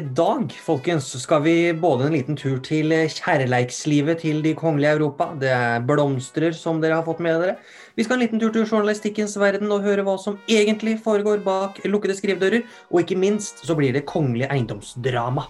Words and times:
dag, 0.00 0.52
folkens, 0.64 1.06
skal 1.22 1.42
vi 1.44 1.54
både 1.76 2.06
en 2.06 2.14
liten 2.16 2.36
tur 2.38 2.58
til 2.64 2.92
kjærleikslivet 2.92 4.22
til 4.24 4.42
de 4.44 4.54
kongelige 4.58 4.96
Europa. 4.96 5.30
Det 5.40 5.50
er 5.52 5.84
blomstrer 5.86 6.56
som 6.56 6.80
dere 6.82 6.98
har 6.98 7.06
fått 7.06 7.22
med 7.24 7.38
dere. 7.42 7.56
Vi 7.96 8.06
skal 8.06 8.18
en 8.18 8.24
liten 8.24 8.42
tur 8.42 8.52
til 8.54 8.66
journalistikkens 8.66 9.36
verden 9.40 9.72
og 9.74 9.84
høre 9.86 10.04
hva 10.06 10.16
som 10.20 10.38
egentlig 10.50 10.98
foregår 11.04 11.44
bak 11.46 11.82
lukkede 11.86 12.16
skrivedører. 12.18 12.64
Og 12.90 13.02
ikke 13.04 13.18
minst 13.20 13.64
så 13.66 13.76
blir 13.78 13.92
det 13.96 14.08
kongelig 14.10 14.48
eiendomsdrama. 14.50 15.46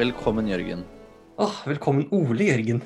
Velkommen, 0.00 0.46
Jørgen. 0.48 0.80
Åh, 1.36 1.56
velkommen, 1.68 2.06
Ole 2.10 2.46
Jørgen. 2.46 2.78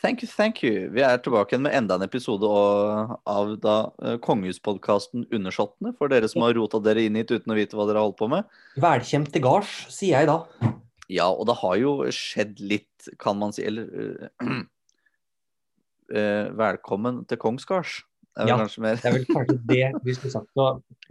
Thank 0.00 0.22
you, 0.22 0.28
thank 0.36 0.62
you. 0.64 0.86
Vi 0.94 1.02
er 1.04 1.18
tilbake 1.20 1.58
med 1.60 1.74
enda 1.76 1.98
en 1.98 2.04
episode 2.06 2.48
av, 2.48 3.50
da 3.60 3.74
uh, 4.00 4.14
kongehuspodkasten 4.24 5.26
Undersåttene, 5.28 5.92
for 5.98 6.08
dere 6.08 6.30
som 6.32 6.46
har 6.46 6.56
rota 6.56 6.80
dere 6.80 7.04
inn 7.04 7.18
hit 7.20 7.34
uten 7.34 7.52
å 7.52 7.58
vite 7.58 7.76
hva 7.76 7.84
dere 7.90 8.00
har 8.00 8.08
holdt 8.08 8.22
på 8.22 8.30
med. 8.32 8.48
Velkjent 8.80 9.28
til 9.34 9.44
gards, 9.44 9.74
sier 9.92 10.22
jeg 10.22 10.30
da. 10.30 10.38
Ja, 11.12 11.28
og 11.28 11.44
det 11.50 11.58
har 11.60 11.76
jo 11.82 11.92
skjedd 12.08 12.56
litt, 12.72 13.10
kan 13.20 13.36
man 13.42 13.52
si, 13.52 13.66
eller 13.68 13.92
uh, 13.92 14.54
uh, 16.08 16.48
Velkommen 16.64 17.26
til 17.28 17.42
kongsgards. 17.44 18.00
Det 18.34 18.42
er, 18.42 18.48
ja, 18.50 18.56
det 18.66 19.06
er 19.06 19.12
vel 19.14 19.26
kanskje 19.28 19.54
det 19.68 19.84
vi 20.02 20.14
skulle 20.16 20.32
sagt. 20.32 20.48
Så 20.58 20.64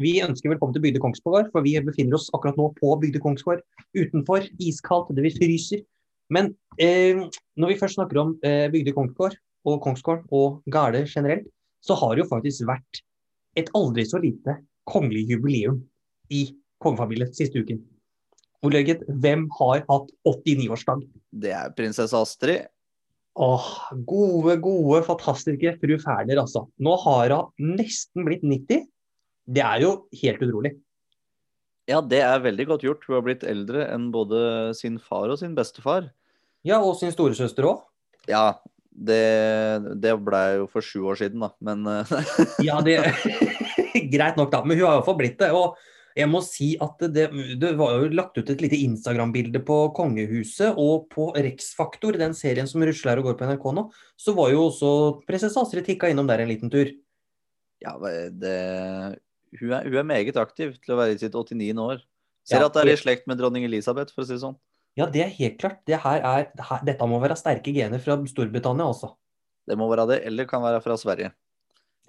vi 0.03 0.17
ønsker 0.25 0.51
velkommen 0.51 0.75
til 0.75 0.83
Bygde 0.83 0.99
Kongsgård, 0.99 1.47
for 1.53 1.63
vi 1.63 1.77
befinner 1.79 2.17
oss 2.17 2.27
akkurat 2.35 2.57
nå 2.59 2.65
på 2.75 2.89
Bygde 2.99 3.21
Kongsgård. 3.23 3.61
Utenfor, 3.95 4.43
iskaldt, 4.59 5.13
det 5.15 5.23
vi 5.23 5.31
fryser. 5.37 5.85
Men 6.35 6.51
eh, 6.83 7.23
når 7.55 7.71
vi 7.71 7.77
først 7.79 7.95
snakker 7.95 8.19
om 8.19 8.35
eh, 8.43 8.67
Bygde 8.73 8.91
Kongsgård 8.97 9.37
og 9.71 9.79
Kongsgård 9.85 10.27
og 10.35 10.59
Gale 10.67 11.05
generelt, 11.07 11.47
så 11.83 11.95
har 11.99 12.15
det 12.15 12.25
jo 12.25 12.31
faktisk 12.33 12.67
vært 12.67 13.03
et 13.59 13.71
aldri 13.77 14.03
så 14.09 14.19
lite 14.19 14.57
kongelig 14.89 15.23
jubileum 15.31 15.79
i 16.33 16.49
kongefamilien 16.83 17.31
siste 17.35 17.63
uken. 17.63 17.79
Hvor, 18.63 18.75
hvem 19.23 19.47
har 19.59 19.87
hatt 19.87 20.11
89-årsdag? 20.27 21.07
Det 21.43 21.55
er 21.55 21.71
prinsesse 21.75 22.15
Astrid. 22.15 22.67
Åh, 23.33 23.69
gode, 24.05 24.59
gode, 24.61 24.99
fantastiske 25.07 25.77
fru 25.81 25.93
Ferner, 26.01 26.37
altså. 26.43 26.67
Nå 26.77 26.93
har 27.01 27.33
hun 27.33 27.77
nesten 27.79 28.27
blitt 28.27 28.43
90. 28.45 28.83
Det 29.49 29.63
er 29.65 29.81
jo 29.81 29.93
helt 30.21 30.43
utrolig. 30.45 30.75
Ja, 31.89 31.99
det 31.99 32.21
er 32.23 32.43
veldig 32.43 32.67
godt 32.69 32.85
gjort. 32.85 33.07
Hun 33.07 33.17
har 33.17 33.25
blitt 33.25 33.47
eldre 33.47 33.87
enn 33.91 34.11
både 34.13 34.71
sin 34.77 34.99
far 35.01 35.33
og 35.33 35.41
sin 35.41 35.55
bestefar. 35.57 36.11
Ja, 36.63 36.77
og 36.79 36.95
sin 36.99 37.11
storesøster 37.11 37.67
òg. 37.67 37.81
Ja, 38.29 38.61
det, 38.93 39.23
det 39.99 40.13
blei 40.23 40.59
jo 40.61 40.69
for 40.71 40.85
sju 40.85 41.01
år 41.11 41.17
siden, 41.19 41.41
da, 41.43 41.49
men 41.65 41.81
eh, 41.89 42.13
Ja, 42.69 42.77
det 42.85 43.01
Greit 44.13 44.37
nok, 44.37 44.53
da. 44.53 44.61
Men 44.61 44.77
hun 44.77 44.87
har 44.87 44.99
iallfall 44.99 45.17
blitt 45.19 45.41
det. 45.41 45.49
Og 45.57 45.73
jeg 46.13 46.29
må 46.29 46.41
si 46.45 46.73
at 46.83 47.01
det, 47.13 47.25
det 47.61 47.71
var 47.79 47.95
jo 47.97 48.09
lagt 48.13 48.37
ut 48.37 48.49
et 48.53 48.61
lite 48.61 48.77
Instagram-bilde 48.85 49.63
på 49.65 49.77
kongehuset, 49.97 50.77
og 50.77 51.07
på 51.13 51.31
Rex-Faktor, 51.33 52.19
den 52.21 52.35
serien 52.37 52.69
som 52.69 52.85
rusler 52.85 53.21
og 53.21 53.31
går 53.31 53.37
på 53.39 53.49
NRK 53.49 53.69
nå, 53.77 53.87
så 54.19 54.35
var 54.37 54.53
jo 54.53 54.67
også 54.67 54.91
prinsesse 55.27 55.59
Astrid 55.59 55.87
tikka 55.87 56.11
innom 56.13 56.29
der 56.29 56.43
en 56.43 56.51
liten 56.53 56.73
tur. 56.73 56.91
Ja, 57.83 57.95
det, 57.99 58.57
hun, 59.59 59.71
er, 59.73 59.87
hun 59.89 59.99
er 60.03 60.07
meget 60.07 60.37
aktiv 60.39 60.77
til 60.83 60.95
å 60.95 60.99
være 61.01 61.17
i 61.17 61.21
sitt 61.21 61.33
89. 61.35 61.73
år. 61.81 62.05
Ser 62.47 62.61
ja, 62.61 62.67
at 62.67 62.75
det 62.75 62.85
er 62.85 62.93
i 62.93 62.99
slekt 62.99 63.27
med 63.29 63.39
dronning 63.39 63.65
Elisabeth, 63.67 64.13
for 64.13 64.23
å 64.23 64.27
si 64.27 64.35
det 64.35 64.43
sånn. 64.43 64.59
Ja, 64.99 65.07
det 65.09 65.23
er 65.25 65.31
helt 65.39 65.57
klart. 65.61 65.81
Det 65.89 65.97
er, 65.97 66.49
dette 66.85 67.09
må 67.09 67.17
være 67.23 67.37
sterke 67.39 67.73
gener 67.73 68.01
fra 68.03 68.19
Storbritannia, 68.29 68.85
altså. 68.91 69.15
Det 69.65 69.77
må 69.79 69.87
være 69.89 70.05
det, 70.11 70.19
eller 70.29 70.47
kan 70.49 70.61
være 70.61 70.83
fra 70.83 70.97
Sverige. 70.99 71.31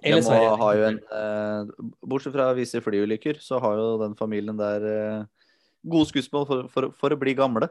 Sverige. 0.03 0.57
Har 0.59 0.75
jo 0.75 0.83
en, 0.89 0.99
eh, 1.17 1.87
bortsett 2.05 2.35
fra 2.35 2.51
visse 2.53 2.81
flyulykker, 2.81 3.39
så 3.41 3.59
har 3.59 3.77
jo 3.79 3.97
den 4.01 4.15
familien 4.15 4.57
der 4.57 4.85
eh, 4.85 5.25
gode 5.85 6.09
skussmål 6.09 6.45
for, 6.47 6.67
for, 6.69 6.91
for, 6.91 7.15
å 7.15 7.19
bli 7.19 7.33
gamle. 7.37 7.69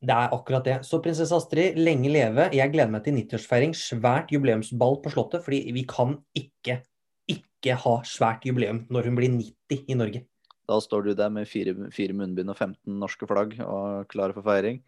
Det 0.00 0.16
er 0.16 0.32
akkurat 0.32 0.64
det. 0.64 0.78
Så 0.88 1.00
prinsesse 1.04 1.36
Astrid, 1.36 1.76
lenge 1.76 2.08
leve. 2.12 2.48
Jeg 2.56 2.72
gleder 2.72 2.92
meg 2.92 3.04
til 3.04 3.18
90-årsfeiring. 3.18 3.74
Svært 3.76 4.32
jubileumsball 4.32 5.00
på 5.04 5.12
Slottet. 5.12 5.44
fordi 5.44 5.72
vi 5.76 5.84
kan 5.88 6.16
ikke, 6.36 6.80
ikke 7.28 7.76
ha 7.76 7.96
svært 8.08 8.46
jubileum 8.48 8.86
når 8.88 9.10
hun 9.10 9.18
blir 9.20 9.28
90 9.34 9.84
i 9.88 9.98
Norge. 9.98 10.24
Da 10.70 10.78
står 10.80 11.04
du 11.04 11.14
der 11.18 11.28
med 11.34 11.48
fire, 11.50 11.74
fire 11.92 12.14
munnbind 12.16 12.52
og 12.52 12.56
15 12.56 12.96
norske 13.02 13.26
flagg 13.28 13.58
og 13.60 14.08
klar 14.08 14.32
for 14.32 14.46
feiring. 14.46 14.80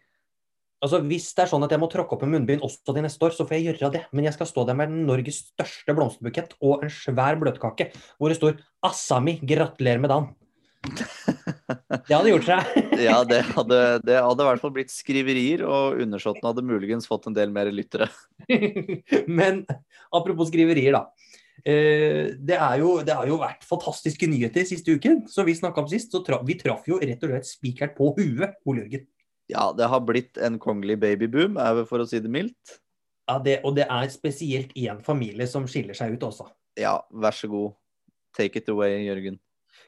Altså, 0.83 0.99
Hvis 1.07 1.29
det 1.31 1.45
er 1.45 1.51
sånn 1.53 1.63
at 1.63 1.71
jeg 1.71 1.79
må 1.79 1.87
tråkke 1.91 2.17
opp 2.17 2.23
med 2.25 2.33
munnbind 2.35 2.63
også 2.65 2.91
til 2.91 3.05
neste 3.05 3.23
år, 3.23 3.35
så 3.35 3.47
får 3.47 3.55
jeg 3.55 3.67
gjøre 3.71 3.91
det. 3.95 4.03
Men 4.11 4.27
jeg 4.27 4.35
skal 4.35 4.49
stå 4.49 4.65
der 4.67 4.75
med 4.75 4.91
Norges 5.07 5.39
største 5.53 5.95
blomsterbukett 5.95 6.57
og 6.59 6.83
en 6.83 6.91
svær 6.91 7.39
bløtkake 7.39 7.93
hvor 8.17 8.33
det 8.33 8.39
står 8.39 8.57
'Assami, 8.83 9.39
gratulerer 9.39 10.03
med 10.03 10.11
dagen'. 10.11 10.33
Det 12.03 12.11
hadde 12.11 12.33
gjort 12.33 12.47
seg. 12.49 12.73
ja, 13.07 13.21
det 13.23 13.39
hadde, 13.55 13.77
det 14.03 14.17
hadde 14.19 14.43
i 14.43 14.47
hvert 14.49 14.59
fall 14.59 14.73
blitt 14.75 14.91
skriverier, 14.91 15.63
og 15.63 16.01
undersåttene 16.03 16.49
hadde 16.51 16.65
muligens 16.67 17.07
fått 17.07 17.29
en 17.29 17.37
del 17.37 17.53
mer 17.55 17.71
lyttere. 17.71 18.09
Men 19.39 19.63
apropos 20.11 20.51
skriverier, 20.51 20.97
da. 20.97 21.05
Eh, 21.63 22.35
det, 22.35 22.57
er 22.57 22.81
jo, 22.81 22.97
det 23.07 23.15
har 23.15 23.29
jo 23.29 23.39
vært 23.39 23.63
fantastiske 23.63 24.27
nyheter 24.27 24.67
siste 24.67 24.97
uken. 24.97 25.23
Som 25.31 25.47
vi 25.47 25.55
snakka 25.55 25.85
om 25.85 25.87
sist, 25.91 26.11
så 26.11 26.19
tra 26.25 26.41
vi 26.43 26.57
traff 26.59 26.83
jo 26.89 26.99
rett 26.99 27.23
og 27.23 27.31
slett 27.31 27.47
spikeren 27.47 27.95
på 27.95 28.11
huet, 28.19 28.59
Ole 28.67 28.83
Jørgen. 28.83 29.07
Ja, 29.53 29.69
det 29.77 29.87
har 29.89 30.01
blitt 30.05 30.39
en 30.41 30.57
kongelig 30.61 30.97
babyboom, 31.03 31.59
for 31.89 32.01
å 32.01 32.09
si 32.09 32.21
det 32.23 32.31
mildt. 32.31 32.79
Ja, 33.29 33.37
det, 33.39 33.61
og 33.63 33.77
det 33.77 33.85
er 33.87 34.09
spesielt 34.11 34.73
én 34.75 34.99
familie 35.05 35.47
som 35.47 35.67
skiller 35.69 35.95
seg 35.97 36.17
ut 36.17 36.25
også. 36.27 36.49
Ja, 36.79 36.97
vær 37.13 37.35
så 37.37 37.47
god. 37.51 37.75
Take 38.35 38.59
it 38.59 38.69
away, 38.73 38.97
Jørgen. 39.05 39.37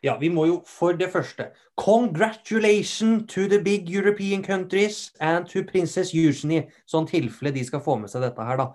Ja, 0.06 0.16
vi 0.22 0.30
må 0.30 0.46
jo 0.46 0.58
for 0.70 0.98
det 0.98 1.08
første 1.14 1.48
Congratulations 1.82 3.26
to 3.32 3.48
the 3.50 3.60
big 3.64 3.90
European 3.90 4.44
countries 4.44 5.12
and 5.20 5.48
to 5.50 5.64
Princess 5.66 6.14
Eugenie. 6.14 6.68
Sånn 6.86 7.08
tilfelle 7.10 7.54
de 7.56 7.64
skal 7.66 7.84
få 7.84 7.98
med 8.00 8.12
seg 8.12 8.26
dette 8.26 8.46
her, 8.46 8.60
da. 8.62 8.70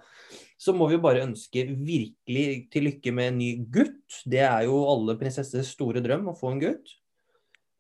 Så 0.61 0.75
må 0.77 0.91
vi 0.91 0.99
bare 1.01 1.25
ønske 1.25 1.65
virkelig 1.71 2.47
til 2.73 2.89
lykke 2.89 3.15
med 3.17 3.31
en 3.31 3.39
ny 3.41 3.51
gutt. 3.73 4.21
Det 4.29 4.43
er 4.45 4.67
jo 4.69 4.83
alle 4.91 5.17
prinsessers 5.21 5.71
store 5.73 6.03
drøm 6.05 6.29
å 6.33 6.37
få 6.37 6.53
en 6.53 6.65
gutt. 6.67 6.97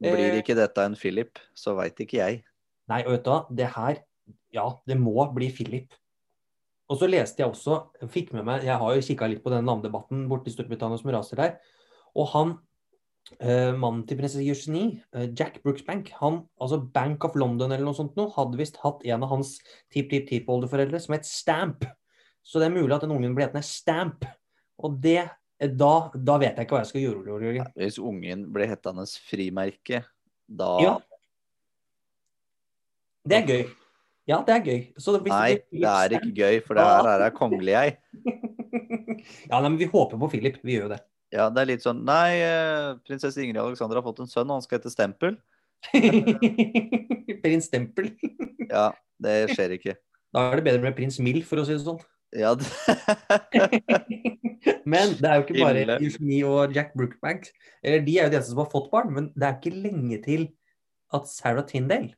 Blir 0.00 0.30
eh, 0.30 0.38
ikke 0.40 0.56
dette 0.56 0.86
en 0.86 0.96
Philip, 0.96 1.42
så 1.52 1.74
veit 1.76 2.00
ikke 2.00 2.22
jeg. 2.22 2.40
Nei, 2.90 3.02
og 3.06 3.14
vet 3.14 3.26
du 3.26 3.32
hva, 3.32 3.40
det 3.50 3.72
her 3.76 4.04
Ja, 4.54 4.66
det 4.88 4.96
må 4.98 5.14
bli 5.34 5.50
Philip. 5.54 5.92
Og 6.90 6.98
så 6.98 7.06
leste 7.06 7.44
jeg 7.44 7.52
også, 7.52 7.76
fikk 8.10 8.32
med 8.34 8.48
meg, 8.48 8.64
jeg 8.66 8.74
har 8.80 8.96
jo 8.96 9.04
kikka 9.06 9.28
litt 9.30 9.44
på 9.44 9.52
den 9.52 9.62
navnedebatten 9.68 10.24
borte 10.30 10.50
i 10.50 10.54
Storbritannia 10.54 10.98
som 10.98 11.12
raser 11.14 11.38
der. 11.38 11.52
Og 12.18 12.26
han, 12.32 12.56
eh, 13.38 13.70
mannen 13.70 14.02
til 14.08 14.18
prinsesse 14.18 14.42
Eugenie, 14.42 15.04
eh, 15.14 15.28
Jack 15.30 15.60
Brooksbank, 15.62 16.10
han, 16.18 16.40
altså 16.60 16.80
Bank 16.82 17.24
of 17.24 17.38
London 17.38 17.70
eller 17.70 17.86
noe 17.86 17.94
sånt 17.94 18.18
noe, 18.18 18.32
hadde 18.34 18.58
visst 18.58 18.80
hatt 18.82 19.06
en 19.06 19.22
av 19.22 19.30
hans 19.30 19.60
tipp-tipp-tippoldeforeldre 19.94 20.98
som 21.00 21.14
het 21.14 21.30
Stamp. 21.30 21.86
Så 22.42 22.58
det 22.58 22.66
er 22.66 22.74
mulig 22.74 22.96
at 22.96 23.06
den 23.06 23.14
ungen 23.14 23.38
ble 23.38 23.46
hetende 23.46 23.62
Stamp. 23.62 24.26
Og 24.82 24.98
det, 24.98 25.28
da, 25.60 26.10
da, 26.10 26.38
vet 26.42 26.58
jeg 26.58 26.66
ikke 26.66 26.74
hva 26.74 26.82
jeg 26.82 26.90
skal 26.90 27.06
gjøre. 27.06 27.68
Hvis 27.78 28.02
ungen 28.02 28.48
ble 28.50 28.66
hetende 28.66 29.06
frimerke, 29.30 30.02
da 30.50 30.74
ja. 30.82 30.98
Det 33.28 33.36
er 33.36 33.46
gøy. 33.46 33.62
Ja, 34.28 34.40
det 34.46 34.54
er 34.54 34.64
gøy. 34.64 34.80
nei, 35.26 35.50
det 35.72 35.88
er 35.90 36.16
ikke 36.20 36.34
gøy, 36.36 36.60
for 36.66 36.78
det 36.78 36.84
her 36.86 37.24
er 37.26 37.32
kongelig, 37.34 37.72
jeg. 37.72 37.96
ja, 39.50 39.58
nei, 39.58 39.68
men 39.68 39.78
vi 39.80 39.88
håper 39.90 40.20
på 40.20 40.28
Philip. 40.32 40.60
Vi 40.62 40.76
gjør 40.78 40.94
det. 40.94 41.00
Ja, 41.30 41.48
det 41.54 41.62
er 41.62 41.68
litt 41.70 41.84
sånn 41.84 42.00
Nei, 42.02 42.40
eh, 42.42 42.96
prinsesse 43.06 43.38
Ingrid 43.38 43.60
Alexandra 43.62 44.00
har 44.00 44.06
fått 44.06 44.22
en 44.24 44.30
sønn, 44.30 44.48
og 44.50 44.58
han 44.58 44.64
skal 44.64 44.80
hete 44.80 44.92
Stempel. 44.92 45.36
prins 47.44 47.68
Stempel. 47.70 48.12
ja, 48.74 48.90
det 49.22 49.36
skjer 49.54 49.76
ikke. 49.78 49.96
Da 50.34 50.48
er 50.48 50.60
det 50.60 50.66
bedre 50.68 50.84
med 50.86 50.96
prins 50.98 51.20
Mild, 51.22 51.44
for 51.48 51.62
å 51.62 51.66
si 51.66 51.76
det 51.76 51.84
sånn. 51.84 52.00
Ja, 52.38 52.54
det... 52.54 52.66
men 54.86 55.16
det 55.18 55.26
er 55.26 55.40
jo 55.40 55.46
ikke 55.48 55.64
bare 55.64 55.98
Eugenie 55.98 56.46
og 56.46 56.76
Jack 56.76 56.94
Brookbank. 56.94 57.50
Eller 57.82 58.04
de 58.06 58.16
er 58.16 58.28
jo 58.28 58.34
de 58.34 58.38
eneste 58.38 58.54
som 58.54 58.62
har 58.62 58.70
fått 58.70 58.90
barn, 58.92 59.10
men 59.16 59.30
det 59.34 59.48
er 59.48 59.58
ikke 59.58 59.74
lenge 59.74 60.20
til 60.22 60.46
at 61.14 61.26
Sarah 61.26 61.66
Tindale 61.66 62.14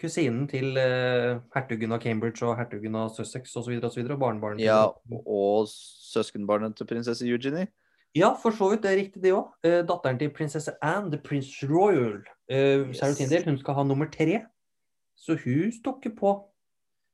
kusinen 0.00 0.46
til 0.50 0.78
uh, 0.78 1.40
hertugen 1.54 1.92
av 1.94 2.00
Cambridge 2.02 2.44
og 2.46 2.56
hertugen 2.58 2.96
av 2.98 3.12
Sussex 3.14 3.52
osv. 3.56 3.76
Og, 3.76 3.86
så 3.92 4.00
videre, 4.00 4.16
og 4.16 4.22
barnebarnet 4.24 4.64
Ja, 4.64 4.86
og 5.20 5.68
søskenbarnet 5.70 6.78
til 6.78 6.88
prinsesse 6.90 7.28
Eugenie? 7.28 7.68
Ja, 8.16 8.32
for 8.42 8.50
så 8.56 8.72
vidt. 8.72 8.82
Det 8.82 8.90
er 8.90 8.98
riktig, 8.98 9.22
det 9.22 9.34
òg. 9.36 9.52
Uh, 9.66 9.82
datteren 9.86 10.18
til 10.18 10.32
prinsesse 10.34 10.74
Anne, 10.82 11.12
the 11.12 11.20
Prince 11.22 11.66
Royal, 11.68 12.18
uh, 12.50 12.88
yes. 12.88 12.98
Sarah 12.98 13.44
hun 13.46 13.60
skal 13.60 13.78
ha 13.78 13.84
nummer 13.86 14.10
tre. 14.10 14.40
Så 15.20 15.36
hun 15.44 15.70
stokker 15.76 16.16
på. 16.16 16.34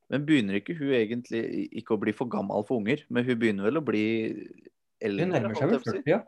Men 0.08 0.24
begynner 0.26 0.60
ikke 0.60 0.76
hun 0.78 0.94
egentlig 0.94 1.42
ikke 1.74 1.96
å 1.96 2.00
bli 2.00 2.14
for 2.14 2.30
gammel 2.30 2.62
for 2.68 2.78
unger? 2.78 3.02
Men 3.10 3.26
hun 3.26 3.38
begynner 3.40 3.66
vel 3.66 3.82
å 3.82 3.84
bli 3.84 4.06
eldre? 5.02 5.26
Hun 5.26 5.34
nærmer 5.34 5.58
seg 5.58 5.74
vel 5.74 5.82
40, 5.82 6.02
ja. 6.06 6.22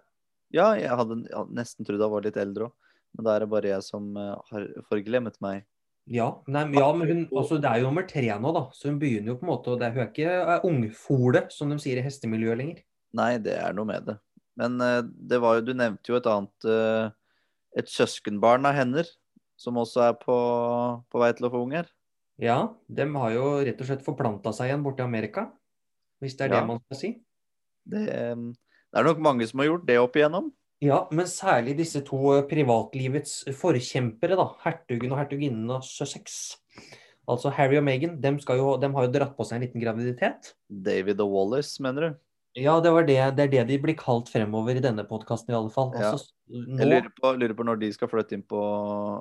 Ja, 0.50 0.72
jeg 0.80 0.90
hadde, 0.96 1.22
jeg 1.28 1.54
nesten 1.54 1.86
trodd 1.86 2.02
hun 2.02 2.14
var 2.16 2.24
litt 2.26 2.38
eldre 2.40 2.68
òg. 2.68 2.94
Men 3.16 3.24
da 3.24 3.34
er 3.34 3.44
det 3.44 3.52
bare 3.52 3.70
jeg 3.70 3.84
som 3.86 4.10
har 4.18 4.66
forglemmet 4.90 5.38
meg. 5.44 5.64
Ja, 6.08 6.28
nei, 6.48 6.62
ja 6.72 6.86
men 6.96 7.10
hun, 7.10 7.20
altså, 7.36 7.58
det 7.60 7.68
er 7.68 7.82
jo 7.82 7.90
nummer 7.90 8.06
tre 8.08 8.24
nå, 8.40 8.52
da. 8.56 8.64
Så 8.72 8.88
hun 8.88 8.96
begynner 9.00 9.34
jo 9.34 9.38
på 9.40 9.44
en 9.44 9.50
måte 9.50 9.74
og 9.74 9.82
det, 9.82 9.90
Hun 9.92 10.04
er 10.06 10.08
ikke 10.08 10.58
ungfole, 10.68 11.42
som 11.52 11.72
de 11.72 11.76
sier 11.82 12.00
i 12.00 12.04
hestemiljøet 12.04 12.60
lenger. 12.60 12.80
Nei, 13.18 13.34
det 13.44 13.58
er 13.60 13.76
noe 13.76 13.88
med 13.88 14.08
det. 14.08 14.16
Men 14.58 14.80
uh, 14.80 15.02
det 15.04 15.40
var 15.42 15.58
jo, 15.58 15.66
du 15.68 15.74
nevnte 15.76 16.10
jo 16.10 16.18
et 16.18 16.28
annet 16.28 16.66
uh, 16.66 17.12
Et 17.78 17.88
søskenbarn 17.88 18.66
av 18.66 18.74
hender, 18.74 19.06
som 19.60 19.76
også 19.78 20.06
er 20.08 20.16
på, 20.18 20.36
på 21.12 21.20
vei 21.20 21.30
til 21.36 21.46
å 21.46 21.52
få 21.52 21.60
unger. 21.66 21.90
Ja, 22.40 22.58
de 22.86 23.04
har 23.12 23.34
jo 23.34 23.46
rett 23.66 23.80
og 23.82 23.88
slett 23.90 24.06
forplanta 24.06 24.52
seg 24.54 24.70
igjen 24.70 24.84
borte 24.86 25.04
i 25.04 25.06
Amerika. 25.06 25.48
Hvis 26.22 26.38
det 26.38 26.46
er 26.46 26.54
ja. 26.54 26.60
det 26.62 26.70
man 26.70 26.80
skal 26.86 26.98
si. 26.98 27.10
Det, 27.88 28.04
det, 28.08 28.96
er 28.96 29.06
nok 29.06 29.20
mange 29.22 29.46
som 29.50 29.60
har 29.62 29.68
gjort 29.68 29.86
det 29.88 29.98
opp 30.00 30.16
igjennom. 30.18 30.48
Ja, 30.84 31.02
men 31.10 31.26
særlig 31.26 31.74
disse 31.80 32.04
to 32.06 32.20
eh, 32.36 32.44
privatlivets 32.46 33.40
forkjempere, 33.58 34.36
da. 34.38 34.46
Hertugen 34.62 35.10
og 35.10 35.18
hertuginnen 35.18 35.72
av 35.74 35.82
Sussex. 35.86 36.58
Altså 37.28 37.50
Harry 37.52 37.80
og 37.80 37.84
Meghan, 37.84 38.16
dem, 38.22 38.38
jo, 38.40 38.70
dem, 38.80 38.94
har 38.96 39.08
jo 39.08 39.12
dratt 39.12 39.34
på 39.36 39.44
seg 39.44 39.58
en 39.58 39.66
liten 39.66 39.82
graviditet. 39.82 40.54
David 40.70 41.20
og 41.24 41.34
Wallace, 41.34 41.82
mener 41.84 42.06
du? 42.06 42.20
Ja, 42.58 42.78
det, 42.82 42.92
det, 43.10 43.18
det, 43.36 43.44
er 43.44 43.50
det 43.52 43.64
de 43.68 43.80
blir 43.82 43.98
kalt 43.98 44.30
fremover 44.32 44.78
i 44.78 44.82
denne 44.82 45.04
podkasten, 45.06 45.52
i 45.52 45.58
alle 45.58 45.72
fall. 45.74 45.90
Altså, 45.98 46.30
ja. 46.48 46.62
nå... 46.62 46.78
Jeg 46.80 46.88
lurer 46.88 47.10
på, 47.18 47.34
lurer 47.42 47.56
på, 47.58 47.66
når 47.68 47.82
de 47.82 47.90
skal 47.94 48.10
flytte 48.10 48.38
inn 48.38 48.46
på 48.48 48.62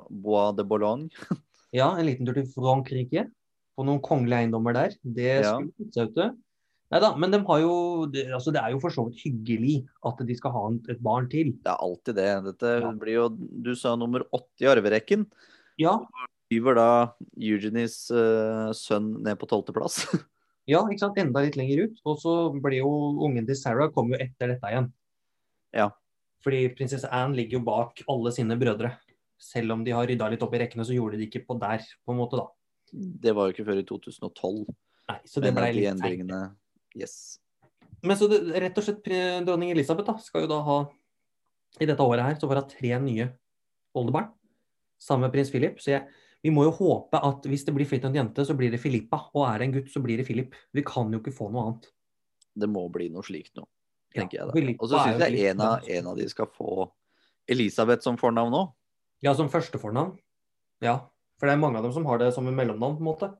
Bois 0.08 0.54
de 0.56 0.66
Boulogne. 0.66 1.10
ja, 1.78 1.90
en 1.90 2.06
liten 2.08 2.26
tur 2.26 2.38
til 2.38 2.48
Frankrike. 2.54 3.28
På 3.78 3.84
noen 3.86 4.00
kongelige 4.02 4.46
eiendommer 4.46 4.74
der. 4.74 4.94
Det 5.02 5.34
skulle 5.44 5.68
ja. 5.68 5.90
seg 5.94 6.14
ut. 6.14 6.38
Nei 6.88 7.00
da, 7.04 7.10
men 7.20 7.32
de 7.34 7.42
har 7.44 7.60
jo, 7.60 7.72
altså 8.32 8.52
det 8.54 8.62
er 8.62 8.72
jo 8.72 8.80
for 8.80 8.94
så 8.94 9.04
vidt 9.08 9.20
hyggelig 9.26 9.74
at 10.08 10.22
de 10.24 10.36
skal 10.38 10.54
ha 10.54 10.62
et 10.88 11.02
barn 11.04 11.26
til. 11.28 11.50
Det 11.60 11.68
er 11.68 11.84
alltid 11.84 12.16
det. 12.16 12.28
Dette 12.46 12.70
ja. 12.80 12.92
blir 12.96 13.18
jo 13.18 13.26
Du 13.36 13.74
sa 13.76 13.92
nummer 14.00 14.24
åtte 14.32 14.64
i 14.64 14.70
arverekken. 14.72 15.26
Ja. 15.80 15.98
Skyver 16.48 16.78
da 16.78 16.88
Eugenies 17.36 18.06
uh, 18.08 18.72
sønn 18.72 19.18
ned 19.26 19.36
på 19.36 19.50
tolvteplass. 19.50 20.00
ja, 20.72 20.80
ikke 20.80 21.02
sant. 21.02 21.20
Enda 21.20 21.42
litt 21.44 21.58
lenger 21.60 21.84
ut. 21.84 22.00
Og 22.08 22.22
så 22.22 22.36
blir 22.56 22.80
jo 22.80 22.92
ungen 23.26 23.48
til 23.48 23.58
Sarah 23.60 23.92
kommer 23.92 24.16
jo 24.16 24.24
etter 24.24 24.54
dette 24.54 24.70
igjen. 24.72 24.88
Ja. 25.76 25.90
Fordi 26.46 26.62
prinsesse 26.78 27.10
Anne 27.12 27.36
ligger 27.36 27.58
jo 27.58 27.66
bak 27.66 28.00
alle 28.08 28.32
sine 28.32 28.56
brødre. 28.56 28.94
Selv 29.38 29.76
om 29.76 29.84
de 29.84 29.92
har 29.92 30.08
rydda 30.08 30.30
litt 30.32 30.42
opp 30.42 30.56
i 30.56 30.62
rekkene, 30.64 30.88
så 30.88 30.96
gjorde 30.96 31.20
de 31.20 31.28
ikke 31.28 31.44
på 31.44 31.58
der, 31.60 31.84
på 32.08 32.14
en 32.14 32.18
måte, 32.22 32.40
da. 32.40 32.48
Det 32.96 33.36
var 33.36 33.46
jo 33.46 33.54
ikke 33.54 33.66
før 33.68 33.82
i 33.82 33.84
2012. 33.86 34.64
Nei, 35.08 35.18
så 35.28 35.44
det 35.44 35.52
ble 35.56 35.68
litt 35.76 36.00
seint. 36.00 36.32
Yes. 36.96 37.38
Men 38.02 38.16
så 38.16 38.28
det, 38.30 38.40
rett 38.62 38.78
og 38.78 38.86
slett 38.86 39.10
dronning 39.44 39.72
Elisabeth 39.74 40.06
da, 40.06 40.16
skal 40.22 40.44
jo 40.44 40.50
da 40.50 40.60
ha 40.62 40.78
I 41.82 41.88
dette 41.88 42.04
året 42.04 42.24
her 42.24 42.38
så 42.38 42.48
får 42.48 42.62
hun 42.62 42.70
tre 42.70 42.92
nye 43.02 43.26
oldebarn 43.98 44.30
sammen 45.02 45.26
med 45.26 45.34
prins 45.34 45.50
Philip. 45.50 45.78
Så 45.82 45.92
jeg, 45.92 46.06
vi 46.42 46.52
må 46.54 46.64
jo 46.66 46.74
håpe 46.74 47.20
at 47.22 47.46
hvis 47.50 47.64
det 47.66 47.74
blir 47.76 47.88
fritt 47.88 48.06
en 48.06 48.14
jente, 48.14 48.44
så 48.46 48.54
blir 48.58 48.72
det 48.72 48.80
Filippa. 48.82 49.20
Og 49.34 49.44
er 49.46 49.58
det 49.58 49.68
en 49.68 49.74
gutt, 49.78 49.90
så 49.92 50.02
blir 50.02 50.18
det 50.18 50.26
Philip. 50.26 50.54
Vi 50.74 50.84
kan 50.86 51.12
jo 51.14 51.20
ikke 51.22 51.34
få 51.34 51.50
noe 51.54 51.66
annet. 51.66 51.90
Det 52.58 52.70
må 52.70 52.86
bli 52.94 53.10
noe 53.14 53.26
slikt 53.26 53.54
nå, 53.58 53.66
tenker 54.14 54.40
ja, 54.40 54.46
jeg 54.46 54.64
da. 54.66 54.74
Og 54.78 54.90
så 54.90 55.04
syns 55.04 55.22
jeg 55.26 55.52
en 55.52 55.62
av, 55.62 55.86
en 55.86 56.10
av 56.10 56.18
de 56.18 56.26
skal 56.30 56.50
få 56.50 56.88
Elisabeth 57.50 58.02
som 58.06 58.18
fornavn 58.20 58.54
nå. 58.54 58.64
Ja, 59.24 59.34
som 59.38 59.50
første 59.50 59.78
fornavn. 59.82 60.16
Ja. 60.84 61.00
For 61.38 61.46
det 61.46 61.54
er 61.54 61.62
mange 61.62 61.78
av 61.78 61.86
dem 61.86 61.94
som 61.94 62.06
har 62.10 62.18
det 62.18 62.32
som 62.34 62.46
en 62.50 62.58
mellomnavn, 62.58 62.98
på 62.98 63.04
en 63.04 63.08
måte. 63.08 63.30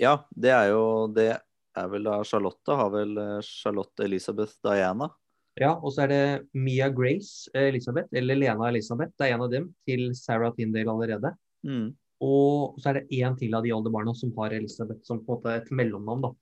Ja, 0.00 0.18
det 0.36 0.52
er 0.52 0.70
jo 0.74 0.82
det 1.16 1.30
er 1.76 1.92
vel 1.92 2.08
da 2.08 2.16
Charlotte, 2.26 2.78
har 2.80 2.90
vel 2.94 3.16
eh, 3.20 3.38
Charlotte 3.44 4.04
Elisabeth 4.06 4.58
Diana. 4.64 5.08
Ja, 5.56 5.72
og 5.74 5.92
så 5.94 6.04
er 6.04 6.12
det 6.12 6.24
Mia 6.52 6.90
Grace 6.92 7.48
Elisabeth, 7.56 8.12
eller 8.16 8.36
Lena 8.36 8.68
Elisabeth, 8.68 9.14
det 9.16 9.28
er 9.28 9.36
en 9.36 9.46
av 9.46 9.52
dem, 9.52 9.70
til 9.88 10.10
Sarah 10.18 10.52
Tindale 10.56 10.92
allerede. 10.92 11.32
Mm. 11.64 11.94
Og 12.24 12.76
så 12.80 12.90
er 12.90 13.00
det 13.00 13.20
én 13.20 13.36
til 13.40 13.56
av 13.56 13.64
de 13.64 13.72
oldebarna 13.76 14.12
som 14.16 14.32
har 14.36 14.54
Elisabeth 14.56 15.04
som 15.04 15.22
på 15.24 15.36
en 15.36 15.38
måte 15.38 15.54
et 15.60 15.70
mellomnavn. 15.72 16.28
da. 16.28 16.32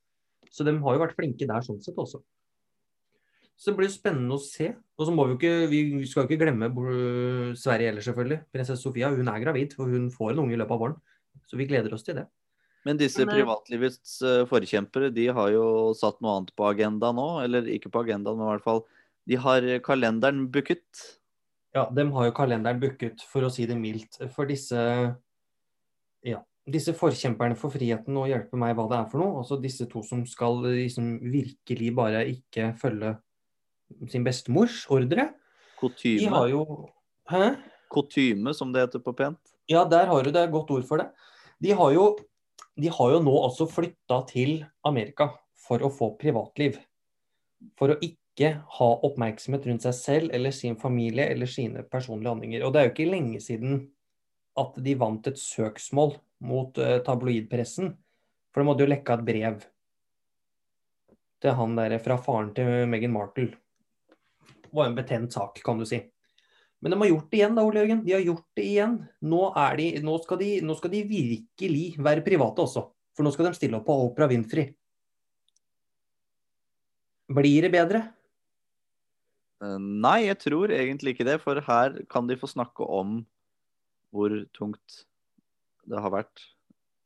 Så 0.51 0.67
de 0.67 0.75
har 0.79 0.97
jo 0.97 1.03
vært 1.03 1.17
flinke 1.19 1.47
der 1.51 1.67
sånn 1.67 1.83
sett 1.83 1.99
også. 1.99 2.23
Så 3.55 3.71
det 3.71 3.79
blir 3.79 3.91
spennende 3.91 4.35
å 4.35 4.43
se. 4.43 4.73
Og 4.99 5.07
så 5.07 5.15
må 5.15 5.27
vi 5.27 5.35
jo 5.35 5.39
ikke, 5.39 5.71
vi 5.71 6.07
skal 6.11 6.25
jo 6.25 6.29
ikke 6.29 6.43
glemme 6.43 6.71
Sverige 7.59 7.93
heller, 7.93 8.03
selvfølgelig. 8.03 8.41
Prinsesse 8.55 8.83
Sofia 8.83 9.13
hun 9.15 9.31
er 9.31 9.43
gravid, 9.43 9.77
og 9.79 9.93
hun 9.95 10.09
får 10.15 10.33
en 10.33 10.43
unge 10.45 10.57
i 10.57 10.59
løpet 10.59 10.75
av 10.75 10.83
våren. 10.83 10.97
Så 11.47 11.59
vi 11.59 11.69
gleder 11.71 11.95
oss 11.95 12.07
til 12.07 12.19
det. 12.19 12.27
Men 12.85 13.01
disse 13.01 13.25
men, 13.25 13.33
privatlivets 13.33 14.19
uh, 14.25 14.45
forkjempere 14.49 15.11
de 15.15 15.29
har 15.33 15.51
jo 15.55 15.67
satt 15.97 16.19
noe 16.21 16.39
annet 16.39 16.55
på 16.57 16.69
agenda 16.69 17.13
nå. 17.17 17.29
Eller 17.47 17.69
ikke 17.73 17.93
på 17.93 18.05
agendaen, 18.05 18.39
men 18.41 18.49
i 18.49 18.55
hvert 18.55 18.67
fall 18.67 18.83
De 19.25 19.39
har 19.41 19.67
kalenderen 19.85 20.47
booket. 20.53 21.05
Ja, 21.75 21.89
de 21.91 22.05
har 22.13 22.27
jo 22.29 22.35
kalenderen 22.37 22.81
booket, 22.83 23.25
for 23.27 23.47
å 23.47 23.53
si 23.53 23.65
det 23.67 23.79
mildt. 23.81 24.21
For 24.35 24.47
disse 24.47 24.81
ja, 26.25 26.41
disse 26.65 26.95
forkjemperne 26.97 27.57
for 27.61 27.73
friheten 27.73 28.17
og 28.17 28.29
hjelpe 28.31 28.59
meg 28.61 28.77
hva 28.77 28.87
det 28.89 28.99
er 28.99 29.09
for 29.13 29.21
noe. 29.21 29.41
Altså 29.43 29.59
disse 29.61 29.89
to 29.91 30.05
som 30.07 30.23
skal 30.29 30.63
liksom 30.65 31.17
virkelig 31.25 31.91
bare 31.97 32.25
ikke 32.31 32.73
følge 32.81 33.15
sin 34.13 34.25
bestemors 34.25 34.85
ordre. 34.93 35.31
Kutyme. 35.81 36.21
De 36.23 36.31
har 36.33 36.51
jo 36.53 36.65
Hæ? 37.29 37.55
Kutyme, 37.93 38.53
som 38.57 38.73
det 38.73 38.83
heter 38.85 39.01
på 39.01 39.15
pent. 39.17 39.41
Ja, 39.71 39.85
der 39.89 40.09
har 40.11 40.25
du 40.25 40.33
det. 40.33 40.45
Godt 40.53 40.73
ord 40.75 40.85
for 40.89 41.01
det. 41.01 41.09
De 41.63 41.73
har 41.73 41.93
jo 41.95 42.09
de 42.81 42.91
har 42.91 43.15
jo 43.15 43.23
nå 43.23 43.33
også 43.47 43.69
flytta 43.71 44.21
til 44.31 44.59
Amerika 44.87 45.31
for 45.67 45.83
å 45.85 45.91
få 45.93 46.13
privatliv. 46.21 46.79
For 47.79 47.95
å 47.95 47.99
ikke 48.03 48.51
ha 48.79 48.89
oppmerksomhet 49.07 49.67
rundt 49.69 49.85
seg 49.87 49.95
selv 49.97 50.35
eller 50.35 50.55
sin 50.55 50.77
familie 50.81 51.29
eller 51.31 51.51
sine 51.51 51.85
personlige 51.87 52.35
handlinger. 52.35 52.65
Og 52.67 52.75
det 52.75 52.81
er 52.81 52.89
jo 52.89 52.95
ikke 52.95 53.13
lenge 53.13 53.43
siden 53.45 53.85
at 54.59 54.75
de 54.83 54.97
vant 54.99 55.31
et 55.31 55.39
søksmål 55.39 56.17
mot 56.47 56.79
uh, 56.83 56.99
tabloidpressen. 57.07 57.95
For 58.53 58.63
de 58.63 58.71
hadde 58.71 58.87
jo 58.87 58.91
lekka 58.91 59.19
et 59.19 59.27
brev 59.27 59.63
til 61.45 61.59
han 61.59 61.77
der 61.77 61.99
fra 62.03 62.17
faren 62.21 62.53
til 62.57 62.89
Meghan 62.91 63.13
Markle. 63.15 63.53
Det 64.65 64.73
var 64.75 64.89
en 64.89 64.97
betent 64.97 65.35
sak, 65.35 65.61
kan 65.63 65.79
du 65.79 65.87
si. 65.87 66.01
Men 66.85 66.93
de 66.93 67.01
har 67.01 67.09
gjort 67.09 67.31
det 67.33 67.39
igjen, 67.39 67.55
da, 67.57 67.63
Ole 67.65 67.81
Jørgen. 67.81 68.01
De 68.05 68.13
har 68.13 68.21
gjort 68.21 68.45
det 68.59 68.65
igjen. 68.69 68.97
Nå, 69.25 69.39
de, 69.79 69.87
nå, 70.05 70.15
skal 70.21 70.39
de, 70.43 70.49
nå, 70.69 70.75
skal 70.77 70.91
de, 70.93 70.99
virkelig 71.09 71.85
være 71.97 72.25
private 72.27 72.61
også. 72.67 72.83
For 73.17 73.25
nå 73.25 73.31
skal 73.33 73.49
de 73.49 73.57
stille 73.57 73.79
opp 73.79 73.87
på 73.89 73.97
Opera 74.03 74.29
Winfrey. 74.29 74.67
Blir 77.33 77.65
det 77.65 77.71
bedre? 77.73 78.03
Eh, 79.65 79.79
nei, 79.81 80.27
jeg 80.27 80.37
tror 80.43 80.75
egentlig 80.77 81.15
ikke 81.15 81.29
det. 81.31 81.39
For 81.41 81.63
her 81.65 81.97
kan 82.13 82.29
de 82.29 82.37
få 82.37 82.53
snakke 82.53 82.85
om 82.85 83.23
hvor 84.13 84.37
tungt 84.53 85.01
det 85.89 86.05
har 86.05 86.13
vært 86.13 86.45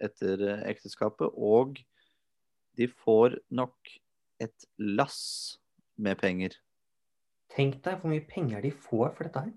etter 0.02 0.42
ekteskapet. 0.66 1.38
Og 1.38 1.78
de 2.74 2.90
får 3.06 3.38
nok 3.54 3.94
et 4.42 4.66
lass 4.98 5.22
med 5.94 6.18
penger. 6.18 6.58
Tenk 7.54 7.78
deg 7.86 8.02
hvor 8.02 8.10
mye 8.10 8.26
penger 8.26 8.66
de 8.66 8.74
får 8.74 9.14
for 9.14 9.30
dette 9.30 9.46
her. 9.46 9.56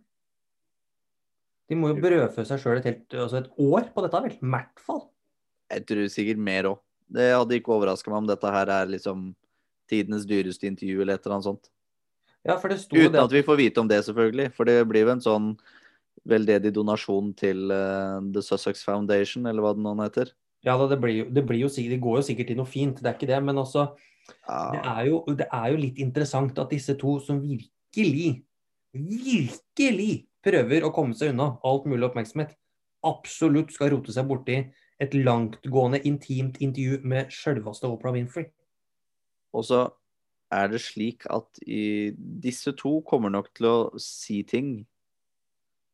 De 1.72 1.78
må 1.80 1.88
jo 1.94 2.02
brødfø 2.04 2.44
seg 2.44 2.60
sjøl 2.60 2.82
et, 2.84 3.06
altså 3.16 3.40
et 3.40 3.52
år 3.64 3.86
på 3.96 4.04
dette, 4.04 4.20
vel? 4.26 4.34
I 4.36 4.54
hvert 4.54 4.82
fall. 4.84 5.06
Jeg 5.72 5.86
tror 5.88 6.10
sikkert 6.12 6.42
mer 6.44 6.68
òg. 6.74 6.82
Det 7.12 7.30
hadde 7.32 7.56
ikke 7.56 7.72
overraska 7.76 8.12
meg 8.12 8.26
om 8.26 8.28
dette 8.28 8.50
her 8.52 8.72
er 8.76 8.90
liksom 8.92 9.30
tidenes 9.92 10.26
dyreste 10.28 10.68
intervju 10.68 11.04
eller 11.04 11.16
et 11.16 11.24
eller 11.24 11.38
annet 11.38 11.48
sånt. 11.48 11.70
Ja, 12.48 12.58
Uten 12.58 13.14
det 13.14 13.22
at 13.22 13.34
vi 13.36 13.44
får 13.46 13.60
vite 13.60 13.80
om 13.84 13.88
det, 13.88 14.02
selvfølgelig. 14.04 14.50
For 14.58 14.68
det 14.68 14.76
blir 14.90 15.06
jo 15.06 15.14
en 15.14 15.24
sånn 15.24 15.48
veldedig 16.28 16.74
donasjon 16.76 17.32
til 17.40 17.72
uh, 17.72 18.20
The 18.34 18.44
Sussex 18.44 18.84
Foundation, 18.88 19.46
eller 19.48 19.64
hva 19.64 19.76
det 19.78 19.84
nå 19.86 19.94
heter. 20.02 20.34
Ja, 20.66 20.76
da, 20.78 20.88
det, 20.92 20.98
blir 21.02 21.22
jo, 21.22 21.28
det, 21.32 21.46
blir 21.48 21.64
jo, 21.64 21.70
det 21.72 22.00
går 22.02 22.20
jo 22.20 22.26
sikkert 22.26 22.52
til 22.52 22.60
noe 22.60 22.70
fint, 22.70 23.00
det 23.00 23.10
er 23.14 23.16
ikke 23.16 23.30
det. 23.30 23.40
Men 23.48 23.62
også, 23.62 23.86
ja. 24.34 24.60
det, 24.74 24.82
er 24.82 25.08
jo, 25.08 25.22
det 25.40 25.48
er 25.48 25.72
jo 25.72 25.80
litt 25.86 26.04
interessant 26.04 26.60
at 26.62 26.74
disse 26.74 26.98
to 27.00 27.16
som 27.24 27.40
virkelig, 27.42 28.42
virkelig 28.92 30.12
prøver 30.46 30.86
å 30.86 30.94
komme 30.96 31.18
seg 31.18 31.34
unna 31.34 31.56
alt 31.68 31.88
mulig 31.90 32.08
oppmerksomhet, 32.10 32.56
absolutt 33.06 33.74
skal 33.74 33.94
rote 33.96 34.14
seg 34.14 34.28
borti 34.30 34.60
et 35.02 35.16
langtgående, 35.18 36.02
intimt 36.06 36.60
intervju 36.62 37.02
med 37.10 37.34
sjølveste 37.34 37.90
Oprah 37.90 38.14
Winfrey. 38.14 38.52
Og 39.58 39.66
så 39.68 39.82
er 40.54 40.70
det 40.72 40.82
slik 40.84 41.26
at 41.32 41.62
i, 41.66 42.12
disse 42.16 42.74
to 42.78 43.00
kommer 43.08 43.34
nok 43.34 43.50
til 43.58 43.70
å 43.70 43.78
si 44.02 44.42
ting 44.48 44.82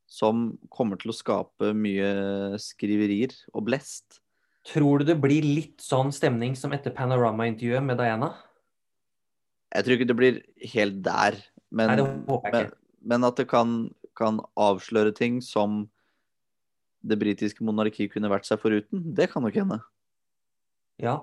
som 0.08 0.56
kommer 0.72 0.98
til 1.00 1.12
å 1.12 1.16
skape 1.16 1.74
mye 1.76 2.58
skriverier 2.62 3.34
og 3.52 3.66
blest. 3.68 4.22
Tror 4.68 5.00
du 5.00 5.08
det 5.08 5.18
blir 5.20 5.44
litt 5.44 5.80
sånn 5.84 6.10
stemning 6.12 6.56
som 6.58 6.72
etter 6.76 6.92
Panorama-intervjuet 6.96 7.84
med 7.84 8.00
Diana? 8.00 8.32
Jeg 9.72 9.84
tror 9.84 9.96
ikke 9.96 10.08
det 10.08 10.18
blir 10.18 10.40
helt 10.72 11.00
der, 11.04 11.36
men, 11.68 11.92
Nei, 11.92 12.40
men, 12.52 12.70
men 13.04 13.28
at 13.28 13.40
det 13.40 13.48
kan 13.50 13.76
kan 14.18 14.42
avsløre 14.58 15.14
ting 15.16 15.38
som 15.44 15.84
det 17.06 17.18
britiske 17.20 17.64
monarkiet 17.64 18.12
kunne 18.12 18.30
vært 18.30 18.48
seg 18.48 18.60
foruten. 18.62 19.02
Det 19.14 19.30
kan 19.32 19.44
nok 19.46 19.56
hende. 19.56 19.80
Ja. 21.02 21.20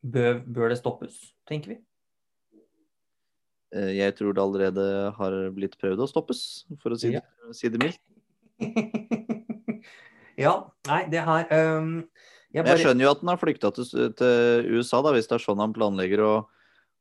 Bør, 0.00 0.38
bør, 0.46 0.70
det 0.72 0.78
stoppes, 0.80 1.16
tenker 1.48 1.74
vi? 1.74 1.80
Eh, 3.76 3.92
jeg 3.98 4.14
tror 4.16 4.32
det 4.32 4.42
allerede 4.42 4.84
har 5.18 5.36
blitt 5.54 5.76
prøvd 5.80 6.06
å 6.06 6.08
stoppes, 6.08 6.44
for 6.80 6.94
å 6.94 6.98
si, 6.98 7.12
ja. 7.18 7.20
si 7.54 7.68
det 7.68 7.82
mildt. 7.82 8.00
ja, 10.44 10.54
nei, 10.88 11.02
det 11.12 11.24
her 11.26 11.52
um, 11.52 11.92
jeg, 12.50 12.64
bare... 12.64 12.72
jeg, 12.74 12.86
skjønner 12.86 13.06
jo 13.06 13.12
at 13.12 13.20
han 13.22 13.32
har 13.32 13.40
flykta 13.40 13.70
til, 13.76 13.90
til, 14.16 14.70
USA, 14.72 15.02
da, 15.04 15.12
hvis 15.14 15.28
det 15.28 15.36
er 15.36 15.44
sånn 15.44 15.62
han 15.62 15.76
planlegger 15.76 16.24
å, 16.24 16.32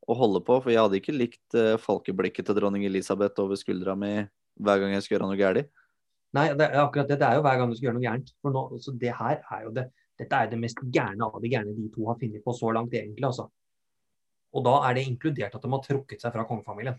å 0.05 0.19
holde 0.19 0.43
på. 0.45 0.59
For 0.59 0.74
jeg 0.74 0.83
hadde 0.83 1.00
ikke 1.00 1.15
likt 1.15 1.57
uh, 1.57 1.77
falkeblikket 1.81 2.50
til 2.50 2.59
dronning 2.59 2.83
Elisabeth 2.89 3.39
over 3.41 3.59
skuldra 3.59 3.95
mi 4.00 4.13
hver 4.60 4.82
gang 4.82 4.94
jeg 4.96 5.06
skal 5.06 5.16
gjøre 5.18 5.30
noe 5.30 5.39
galt. 5.39 5.70
Nei, 6.38 6.46
det 6.54 6.68
er 6.68 6.84
akkurat 6.84 7.10
det. 7.10 7.18
Det 7.22 7.25
er 7.25 7.39
jo 7.39 7.46
hver 7.46 7.58
gang 7.58 7.72
du 7.72 7.78
skal 7.78 7.89
gjøre 7.89 7.98
noe 7.98 8.06
gærent. 8.06 8.34
For 8.44 8.54
nå, 8.54 8.63
så 8.84 8.94
det 9.01 9.16
her 9.18 9.42
er 9.42 9.66
jo 9.66 9.74
det 9.80 9.89
Dette 10.20 10.36
er 10.36 10.50
det 10.51 10.58
mest 10.60 10.82
gærne 10.92 11.24
av 11.24 11.38
det 11.39 11.48
gærne 11.48 11.72
de 11.72 11.86
to 11.94 12.04
har 12.10 12.18
funnet 12.20 12.44
på 12.44 12.51
så 12.51 12.74
langt, 12.75 12.92
egentlig. 12.92 13.24
altså. 13.24 13.46
Og 14.51 14.66
da 14.66 14.74
er 14.89 14.98
det 14.98 15.06
inkludert 15.08 15.54
at 15.56 15.63
de 15.63 15.72
har 15.72 15.84
trukket 15.86 16.20
seg 16.20 16.34
fra 16.34 16.44
kongefamilien. 16.50 16.98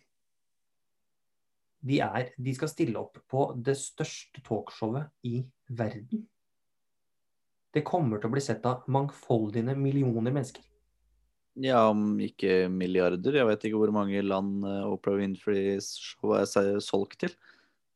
De, 1.85 1.99
er, 2.01 2.31
de 2.41 2.55
skal 2.57 2.71
stille 2.73 2.97
opp 2.97 3.21
på 3.29 3.43
det 3.61 3.75
største 3.77 4.41
talkshowet 4.47 5.13
i 5.29 5.43
verden. 5.69 6.25
Det 7.77 7.85
kommer 7.85 8.17
til 8.17 8.31
å 8.31 8.35
bli 8.39 8.43
sett 8.45 8.65
av 8.65 8.89
mangfoldige 8.89 9.77
millioner 9.77 10.33
mennesker. 10.33 10.65
Ja, 11.59 11.89
om 11.91 12.21
ikke 12.23 12.69
milliarder. 12.71 13.41
Jeg 13.41 13.49
vet 13.49 13.65
ikke 13.67 13.81
hvor 13.81 13.93
mange 13.95 14.23
land 14.23 14.63
eh, 14.65 14.85
Oprah 14.87 15.19
Winfreys 15.19 15.95
show 15.99 16.37
er 16.39 16.47
solgt 16.85 17.19
til. 17.25 17.35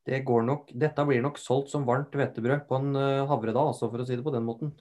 Det 0.04 0.18
går 0.26 0.42
nok, 0.44 0.72
Dette 0.76 1.04
blir 1.08 1.22
nok 1.24 1.38
solgt 1.40 1.70
som 1.72 1.86
varmt 1.88 2.12
hvetebrød 2.12 2.66
på 2.68 2.76
en 2.76 2.90
havre 2.96 3.28
havredag, 3.30 3.70
altså, 3.70 3.88
for 3.88 4.02
å 4.02 4.08
si 4.08 4.18
det 4.18 4.26
på 4.26 4.34
den 4.34 4.44
måten. 4.44 4.74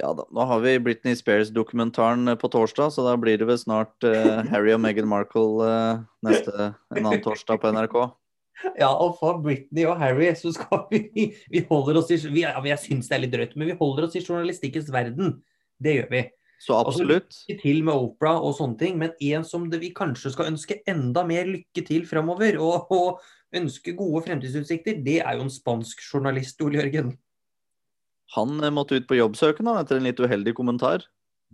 Ja 0.00 0.12
da. 0.12 0.26
Nå 0.34 0.44
har 0.44 0.60
vi 0.60 0.76
Britney 0.82 1.16
Spears-dokumentaren 1.16 2.28
eh, 2.28 2.36
på 2.36 2.50
torsdag, 2.52 2.92
så 2.92 3.04
da 3.06 3.16
blir 3.20 3.38
det 3.40 3.48
vel 3.48 3.58
snart 3.60 4.04
uh, 4.04 4.44
Harry 4.52 4.74
og 4.74 4.82
Meghan 4.84 5.08
Markle 5.08 5.64
uh, 5.64 6.04
neste 6.26 6.52
en 6.92 7.02
annen 7.02 7.24
torsdag 7.24 7.62
på 7.62 7.74
NRK. 7.76 7.98
Ja, 8.80 8.88
og 8.88 9.18
for 9.18 9.36
Britney 9.44 9.84
og 9.84 9.98
Harry 10.00 10.30
så 10.32 10.48
skal 10.56 10.86
vi 10.88 11.26
Vi 11.52 11.60
holder 11.68 11.98
oss 12.00 12.08
i 12.08 12.16
vi, 12.24 12.40
Jeg 12.40 12.80
syns 12.80 13.10
det 13.10 13.12
er 13.12 13.20
litt 13.20 13.34
drøyt, 13.34 13.52
men 13.52 13.68
vi 13.68 13.74
holder 13.76 14.06
oss 14.06 14.16
i 14.16 14.22
journalistikkens 14.22 14.88
verden. 14.94 15.34
Det 15.76 15.92
gjør 15.98 16.08
vi. 16.14 16.22
Så 16.62 16.76
absolutt. 16.78 17.28
Altså, 17.28 17.46
lykke 17.50 17.62
til 17.62 17.82
med 17.84 18.06
Opera 18.06 18.36
og 18.40 18.54
sånne 18.56 18.78
ting, 18.80 18.96
men 19.00 19.12
en 19.28 19.44
som 19.44 19.66
det 19.70 19.80
vi 19.82 19.92
kanskje 19.96 20.32
skal 20.34 20.50
ønske 20.52 20.80
enda 20.88 21.24
mer 21.28 21.48
lykke 21.48 21.84
til 21.86 22.06
framover, 22.08 22.58
og, 22.66 22.92
og 22.92 23.56
ønske 23.56 23.94
gode 23.96 24.24
fremtidsutsikter, 24.26 25.02
det 25.04 25.20
er 25.22 25.38
jo 25.38 25.46
en 25.46 25.52
spansk 25.52 26.02
journalist, 26.08 26.60
Ole 26.64 26.80
Jørgen. 26.80 27.14
Han 28.34 28.58
eh, 28.58 28.72
måtte 28.74 28.98
ut 28.98 29.06
på 29.08 29.20
jobbsøken 29.20 29.68
etter 29.76 30.00
en 30.00 30.08
litt 30.08 30.20
uheldig 30.20 30.56
kommentar. 30.58 31.06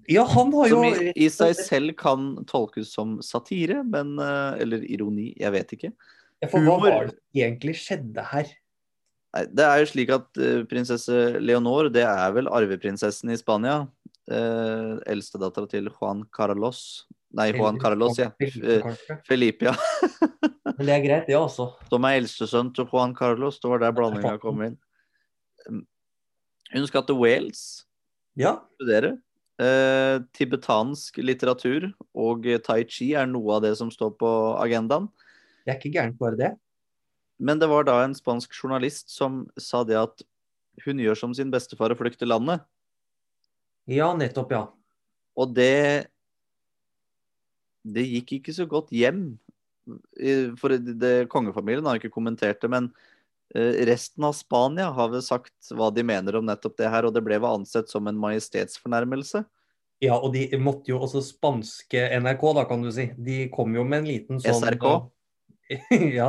Ja, 0.09 0.25
han 0.25 0.55
har 0.57 0.71
jo... 0.71 0.81
Som 0.81 0.87
i, 0.89 1.13
i 1.21 1.29
seg 1.31 1.53
selv 1.59 1.95
kan 2.01 2.33
tolkes 2.49 2.95
som 2.97 3.19
satire, 3.23 3.83
men 3.85 4.17
eh, 4.23 4.63
Eller 4.65 4.87
ironi, 4.89 5.33
jeg 5.39 5.53
vet 5.55 5.77
ikke. 5.77 5.93
Ja, 6.43 6.49
for 6.51 6.65
hva 6.65 6.79
var 6.83 7.11
det 7.11 7.45
egentlig 7.45 7.77
skjedde 7.79 8.25
her? 8.33 8.49
Det 9.33 9.65
er 9.65 9.81
jo 9.81 9.89
slik 9.89 10.11
at 10.13 10.27
uh, 10.43 10.65
prinsesse 10.69 11.21
Leonor, 11.41 11.87
det 11.89 12.03
er 12.05 12.35
vel 12.35 12.51
arveprinsessen 12.53 13.31
i 13.33 13.39
Spania. 13.41 13.87
Uh, 14.31 15.01
Eldstedattera 15.11 15.67
til 15.71 15.91
Juan 15.91 16.23
Carlos. 16.35 17.07
Nei, 17.35 17.49
Juan 17.57 17.81
Carlos, 17.81 18.19
ja. 18.21 18.29
Felipe, 19.27 19.71
ja. 19.71 19.75
Men 20.77 20.87
det 20.87 20.95
er 20.95 21.05
greit, 21.05 21.27
det 21.29 21.37
også. 21.39 21.71
Som 21.91 22.07
er 22.07 22.19
eldstesønn 22.21 22.71
til 22.77 22.87
Juan 22.91 23.17
Carlos. 23.17 23.59
Det 23.61 23.71
var 23.73 23.83
der 23.83 23.95
blandinga 23.97 24.37
kom 24.43 24.63
inn. 24.67 24.77
Hun 26.73 26.89
skal 26.89 27.05
til 27.09 27.19
Wales. 27.21 27.63
Ja. 28.39 28.59
Studere. 28.77 29.17
Eh, 29.63 30.17
tibetansk 30.35 31.21
litteratur 31.21 31.91
og 32.17 32.47
tai 32.65 32.83
chi 32.89 33.13
er 33.19 33.29
noe 33.29 33.59
av 33.59 33.65
det 33.67 33.75
som 33.79 33.91
står 33.93 34.15
på 34.21 34.31
agendaen. 34.63 35.11
Det 35.63 35.75
er 35.75 35.79
ikke 35.79 35.95
gærent 35.95 36.19
bare 36.21 36.39
det. 36.41 36.53
Men 37.43 37.61
det 37.61 37.69
var 37.71 37.85
da 37.87 37.99
en 38.03 38.17
spansk 38.17 38.55
journalist 38.57 39.13
som 39.13 39.45
sa 39.61 39.83
det 39.85 39.99
at 40.01 40.25
hun 40.87 41.01
gjør 41.03 41.19
som 41.19 41.35
sin 41.37 41.53
bestefar 41.53 41.93
å 41.93 41.99
flykte 41.99 42.29
landet. 42.29 42.65
Ja, 43.91 44.13
nettopp, 44.15 44.53
ja. 44.55 44.67
Og 45.39 45.55
det 45.57 46.09
Det 47.83 48.05
gikk 48.07 48.37
ikke 48.39 48.53
så 48.55 48.67
godt 48.71 48.93
hjem. 48.95 49.33
For 50.61 50.71
det, 50.71 50.95
det, 51.03 51.27
kongefamilien 51.33 51.89
har 51.89 51.99
ikke 51.99 52.13
kommentert 52.15 52.61
det, 52.63 52.69
men 52.71 52.93
eh, 53.57 53.83
resten 53.89 54.23
av 54.23 54.37
Spania 54.39 54.93
har 54.95 55.09
vel 55.11 55.25
sagt 55.27 55.73
hva 55.75 55.89
de 55.91 56.05
mener 56.07 56.39
om 56.39 56.47
nettopp 56.47 56.77
det 56.79 56.93
her, 56.93 57.09
og 57.09 57.17
det 57.17 57.25
ble 57.27 57.41
vel 57.43 57.59
ansett 57.59 57.91
som 57.91 58.07
en 58.07 58.21
majestetsfornærmelse. 58.23 59.43
Ja, 60.03 60.15
og 60.15 60.33
de 60.35 60.47
måtte 60.63 60.91
jo 60.91 61.01
også 61.03 61.25
spanske 61.27 62.05
NRK, 62.23 62.47
da, 62.55 62.65
kan 62.71 62.87
du 62.87 62.93
si. 62.95 63.09
De 63.19 63.49
kom 63.55 63.75
jo 63.75 63.83
med 63.87 64.05
en 64.05 64.09
liten 64.13 64.41
sånn 64.43 64.63
SRK? 64.63 64.87
ja, 66.19 66.29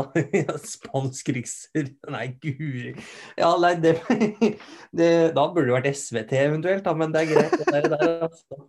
spansk 0.61 1.29
rikser 1.35 1.89
Nei, 2.11 2.25
guri. 2.41 2.93
Ja, 3.39 3.51
nei, 3.61 3.73
det, 3.81 3.95
det, 4.97 5.09
Da 5.35 5.47
burde 5.49 5.69
det 5.69 5.77
vært 5.77 5.99
SVT 5.99 6.35
eventuelt, 6.41 6.83
da, 6.85 6.93
men 6.97 7.13
det 7.13 7.23
er 7.23 7.31
greit. 7.31 7.57
Det 7.59 7.67
der, 7.69 7.89
der, 7.95 8.13
altså. 8.29 8.61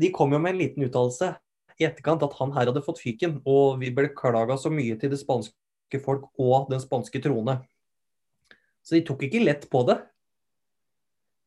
De 0.00 0.12
kom 0.14 0.34
jo 0.34 0.42
med 0.42 0.54
en 0.54 0.60
liten 0.60 0.86
uttalelse 0.86 1.32
i 1.80 1.88
etterkant 1.88 2.22
at 2.26 2.36
han 2.36 2.52
her 2.52 2.68
hadde 2.68 2.84
fått 2.84 3.00
fyken, 3.00 3.38
og 3.48 3.80
vi 3.80 3.92
beklaga 3.96 4.58
så 4.60 4.72
mye 4.72 4.98
til 5.00 5.12
det 5.14 5.20
spanske 5.22 6.00
folk 6.04 6.28
og 6.40 6.68
den 6.72 6.82
spanske 6.82 7.22
trone. 7.24 7.56
Så 8.84 8.98
de 8.98 9.04
tok 9.08 9.24
ikke 9.28 9.44
lett 9.44 9.64
på 9.72 9.82
det. 9.88 9.96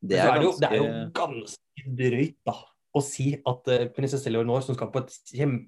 Det 0.04 0.18
er, 0.20 0.42
ganske... 0.42 0.60
det 0.60 0.70
er 0.72 0.80
jo 0.82 0.88
ganske 1.16 1.98
drøyt, 2.02 2.40
da 2.50 2.58
å 2.94 3.02
si 3.02 3.32
at 3.36 3.72
uh, 3.74 3.88
prinsesse 3.96 4.32
Leonor, 4.32 4.62
som 4.66 4.78
skal 4.78 4.92
på 4.94 5.02
et 5.02 5.16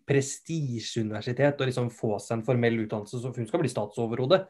prestisjeuniversitet 0.07 1.59
og 1.59 1.69
liksom 1.69 1.89
få 1.93 2.19
seg 2.21 2.39
en 2.39 2.45
formell 2.47 2.77
utdannelse, 2.83 3.21
så 3.21 3.33
hun 3.33 3.49
skal 3.49 3.63
bli 3.63 3.71
statsoverhode, 3.71 4.43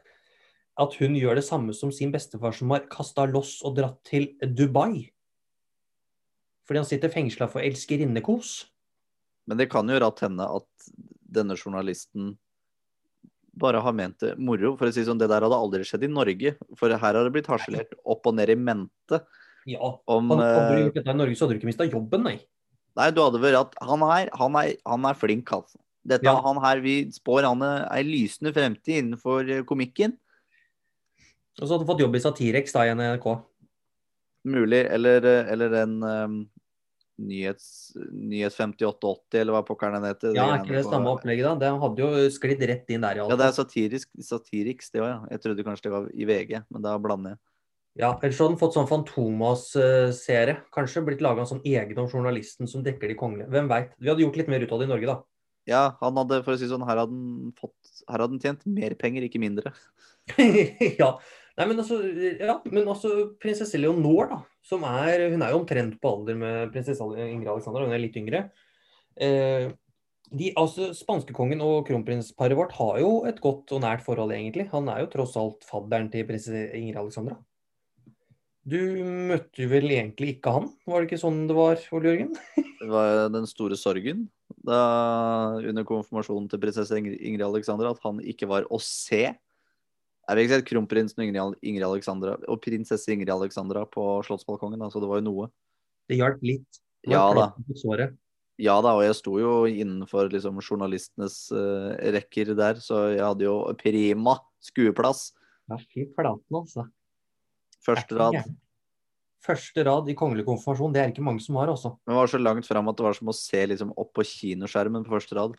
at 0.76 0.96
hun 1.00 1.16
gjør 1.16 1.38
det 1.38 1.46
samme 1.46 1.72
som 1.76 1.92
sin 1.94 2.12
bestefar, 2.12 2.52
som 2.52 2.72
har 2.74 2.88
kasta 2.92 3.24
loss 3.30 3.58
og 3.64 3.78
dratt 3.78 4.02
til 4.08 4.34
Dubai. 4.44 5.08
Fordi 6.68 6.82
han 6.82 6.88
sitter 6.88 7.12
fengsla 7.12 7.48
for 7.48 7.64
elskerinnekos. 7.64 8.66
Men 9.46 9.62
det 9.62 9.70
kan 9.72 9.88
jo 9.88 10.00
ratt 10.02 10.20
hende 10.26 10.44
at 10.44 10.90
denne 11.36 11.56
journalisten 11.56 12.34
bare 13.56 13.80
har 13.80 13.94
ment 13.96 14.18
det 14.20 14.34
moro. 14.36 14.74
For 14.76 14.90
å 14.90 14.92
si 14.92 15.06
sånn, 15.06 15.20
Det 15.20 15.30
der 15.30 15.46
hadde 15.46 15.56
aldri 15.56 15.86
skjedd 15.86 16.04
i 16.04 16.12
Norge. 16.12 16.56
For 16.76 16.92
her 16.92 17.00
har 17.00 17.22
det 17.24 17.32
blitt 17.32 17.48
harselert 17.48 17.94
opp 18.04 18.26
og 18.28 18.36
ned 18.36 18.52
i 18.52 18.58
mente. 18.58 19.22
Ja, 19.66 19.94
om, 20.06 20.28
hadde 20.30 20.50
du 20.52 20.74
eh, 20.76 20.82
gjort 20.84 20.98
dette 21.00 21.14
i 21.14 21.20
Norge, 21.22 21.38
så 21.38 21.46
hadde 21.46 21.56
du 21.56 21.62
ikke 21.62 21.70
mista 21.70 21.86
jobben, 21.88 22.26
nei. 22.26 22.36
Nei, 22.96 23.10
du 23.12 23.20
hadde 23.20 23.42
vært 23.42 23.58
at 23.60 23.74
han 23.84 24.04
her, 24.08 24.30
han 24.40 24.56
er, 24.60 24.76
han 24.88 25.08
er 25.08 25.18
flink, 25.18 25.52
altså. 25.52 25.80
Dette, 26.06 26.26
ja. 26.28 26.36
Han 26.44 26.60
her, 26.62 26.80
Vi 26.84 27.00
spår 27.12 27.48
han 27.48 27.64
ei 27.66 28.02
lysende 28.06 28.52
fremtid 28.54 29.02
innenfor 29.02 29.48
eh, 29.50 29.64
komikken. 29.66 30.14
Og 31.56 31.64
så 31.64 31.72
hadde 31.72 31.86
du 31.86 31.90
fått 31.90 32.02
jobb 32.04 32.16
i 32.16 32.22
Satirex 32.22 32.76
da 32.76 32.84
i 32.86 32.92
NRK. 32.94 33.26
Mulig. 34.46 34.84
Eller, 34.92 35.24
eh, 35.26 35.50
eller 35.52 35.74
en 35.82 35.96
um, 36.04 36.36
nyhets, 37.16 37.96
nyhets 38.12 38.58
5880, 38.58 39.40
eller 39.40 39.56
hva 39.56 39.64
pokkeren 39.66 39.98
den 39.98 40.08
heter. 40.10 40.36
Ja, 40.36 40.50
er 40.52 40.62
ikke 40.62 40.76
det 40.76 40.86
samme 40.86 41.10
opplegget, 41.14 41.48
da? 41.48 41.56
Det 41.64 41.72
hadde 41.82 42.04
jo 42.04 42.30
sklidd 42.32 42.64
rett 42.70 42.92
inn 42.92 43.06
der. 43.06 43.18
i 43.18 43.24
Ja, 43.24 43.40
det 43.40 43.48
er 43.48 43.56
satirisk, 43.56 44.12
Satiriks, 44.22 44.92
det 44.92 45.02
òg, 45.02 45.10
ja. 45.10 45.20
Jeg 45.34 45.44
trodde 45.46 45.66
kanskje 45.66 45.88
det 45.88 45.94
var 45.96 46.08
i 46.12 46.28
VG, 46.28 46.58
men 46.70 46.86
da 46.86 46.96
blander 47.02 47.34
jeg. 47.34 47.42
Ja, 47.96 48.10
ellers 48.20 48.36
hadde 48.42 48.52
den 48.52 48.60
fått 48.60 48.74
sånn 48.76 48.88
Fantomas-serie. 48.90 50.58
Kanskje 50.74 51.02
blitt 51.06 51.22
laga 51.24 51.42
en 51.42 51.48
sånn 51.48 51.64
egen 51.64 52.02
om 52.02 52.10
journalisten 52.10 52.68
som 52.68 52.82
dekker 52.84 53.08
de 53.08 53.16
kongelige. 53.16 53.48
Hvem 53.54 53.70
veit. 53.70 53.94
Vi 53.96 54.10
hadde 54.10 54.24
gjort 54.26 54.36
litt 54.36 54.50
mer 54.52 54.64
ut 54.66 54.74
av 54.74 54.82
det 54.82 54.88
i 54.88 54.90
Norge, 54.90 55.14
da. 55.14 55.16
Ja, 55.66 55.80
han 56.02 56.20
hadde, 56.20 56.42
for 56.44 56.54
å 56.54 56.60
si 56.60 56.68
sånn, 56.70 56.84
her 56.86 57.00
hadde 57.00 57.16
han 57.16 57.54
fått 57.58 58.04
Her 58.06 58.22
hadde 58.22 58.36
han 58.36 58.42
tjent 58.42 58.68
mer 58.70 58.94
penger, 59.00 59.24
ikke 59.26 59.40
mindre. 59.42 59.72
ja. 61.00 61.16
Nei, 61.56 61.64
men 61.70 61.80
altså, 61.80 62.02
ja, 62.36 62.58
men 62.68 62.84
altså 62.84 63.14
prinsesse 63.40 63.80
Leonor, 63.80 64.28
da. 64.34 64.38
Som 64.66 64.84
er 64.86 65.30
Hun 65.32 65.42
er 65.42 65.54
jo 65.54 65.62
omtrent 65.62 65.96
på 66.02 66.12
alder 66.12 66.38
med 66.38 66.76
prinsesse 66.76 67.02
Ingrid 67.24 67.48
Alexandra, 67.48 67.86
hun 67.88 67.96
er 67.96 68.04
litt 68.04 68.20
yngre. 68.20 68.44
Eh, 69.16 69.72
de, 70.36 70.52
altså, 70.58 70.90
Spanskekongen 70.94 71.64
og 71.64 71.86
kronprinsparet 71.88 72.58
vårt 72.58 72.76
har 72.76 73.00
jo 73.00 73.10
et 73.30 73.40
godt 73.40 73.72
og 73.72 73.82
nært 73.86 74.04
forhold, 74.04 74.36
egentlig. 74.36 74.68
Han 74.74 74.92
er 74.92 75.02
jo 75.02 75.12
tross 75.16 75.36
alt 75.40 75.64
fadderen 75.64 76.12
til 76.12 76.28
prinsesse 76.28 76.68
Ingrid 76.76 77.00
Alexandra. 77.00 77.40
Du 78.66 78.78
møtte 79.30 79.68
vel 79.70 79.92
egentlig 79.94 80.36
ikke 80.36 80.50
han, 80.56 80.64
var 80.90 81.02
det 81.02 81.06
ikke 81.06 81.22
sånn 81.22 81.44
det 81.46 81.54
var, 81.54 81.78
Ole 81.94 82.10
Jørgen? 82.10 82.32
det 82.80 82.88
var 82.90 83.28
den 83.30 83.46
store 83.46 83.78
sorgen 83.78 84.24
da, 84.66 84.80
under 85.62 85.86
konfirmasjonen 85.86 86.48
til 86.50 86.62
prinsesse 86.64 86.98
Ingrid 86.98 87.44
Alexandra 87.46 87.92
at 87.94 88.02
han 88.02 88.18
ikke 88.26 88.48
var 88.50 88.66
å 88.66 88.80
se. 88.82 89.22
Jeg 89.30 90.34
vil 90.34 90.48
ikke 90.48 90.58
si 90.58 90.66
kronprinsen 90.72 91.22
Ingrid, 91.28 91.60
Ingrid 91.62 91.86
Alexandra 91.86 92.34
og 92.50 92.58
prinsesse 92.64 93.14
Ingrid 93.14 93.30
Alexandra 93.30 93.84
på 93.86 94.08
Slottsbalkongen, 94.26 94.82
så 94.90 95.02
det 95.02 95.12
var 95.12 95.22
jo 95.22 95.28
noe. 95.28 95.48
Det 96.10 96.18
hjalp 96.18 96.42
litt. 96.46 96.82
Det 97.06 97.14
ja 97.14 97.22
da. 97.38 97.52
Ja 98.58 98.80
da, 98.82 98.96
og 98.96 99.04
jeg 99.04 99.14
sto 99.18 99.36
jo 99.38 99.54
innenfor 99.68 100.30
liksom, 100.32 100.58
journalistenes 100.64 101.42
uh, 101.54 101.94
rekker 102.16 102.54
der, 102.58 102.82
så 102.82 103.12
jeg 103.12 103.22
hadde 103.22 103.46
jo 103.46 103.60
prima 103.78 104.40
skueplass. 104.64 105.28
Ja, 105.70 105.78
fy 105.78 106.08
flaten, 106.16 106.56
altså. 106.56 106.88
Første 107.86 108.18
rad. 108.18 108.38
Første 109.46 109.84
rad 109.86 110.08
i 110.10 110.16
kongelig 110.18 110.46
konfirmasjon, 110.48 110.94
det 110.94 111.02
er 111.02 111.12
ikke 111.12 111.24
mange 111.24 111.44
som 111.44 111.58
har, 111.60 111.70
altså. 111.70 111.94
Men 112.02 112.14
det 112.14 112.18
var 112.18 112.32
så 112.32 112.40
langt 112.42 112.66
fram 112.66 112.90
at 112.90 112.98
det 112.98 113.06
var 113.06 113.18
som 113.18 113.30
å 113.30 113.36
se 113.36 113.60
liksom, 113.70 113.92
opp 113.94 114.10
på 114.16 114.26
kinoskjermen 114.26 115.06
på 115.06 115.14
første 115.14 115.38
rad. 115.38 115.54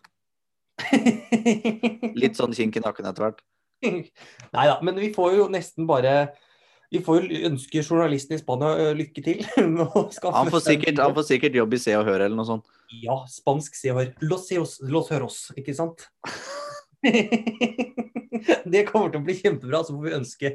Litt 2.20 2.36
sånn 2.38 2.52
kink 2.56 2.76
i 2.76 2.84
nakken 2.84 3.08
etter 3.08 3.24
hvert. 3.24 3.40
Nei 3.82 4.66
da, 4.68 4.76
men 4.84 4.98
vi 4.98 5.08
får 5.14 5.36
jo 5.36 5.44
nesten 5.52 5.86
bare 5.86 6.32
Vi 6.90 6.98
får 7.06 7.20
jo 7.22 7.42
ønske 7.46 7.82
journalisten 7.84 8.34
i 8.34 8.40
Spania 8.40 8.88
lykke 8.96 9.22
til 9.22 9.44
Han 9.54 10.50
får, 10.50 10.62
sikkert, 10.64 10.98
han 10.98 11.14
får 11.14 11.26
sikkert 11.28 11.58
jobb 11.60 11.76
i 11.76 11.80
Se 11.82 11.94
og 11.94 12.08
Hør 12.08 12.24
eller 12.24 12.34
noe 12.34 12.48
sånt. 12.48 12.66
Ja, 13.04 13.20
spansk 13.28 13.76
se 13.76 13.92
og 13.92 14.00
hør. 14.00 14.12
Los 14.24 14.48
seos, 14.48 14.78
los 14.80 15.10
høros, 15.12 15.38
ikke 15.60 15.74
sant? 15.76 16.08
det 18.72 18.86
kommer 18.88 19.12
til 19.12 19.20
å 19.20 19.24
bli 19.26 19.36
kjempebra. 19.36 19.82
Så 19.84 19.92
får 19.92 20.06
vi 20.06 20.16
ønske 20.16 20.52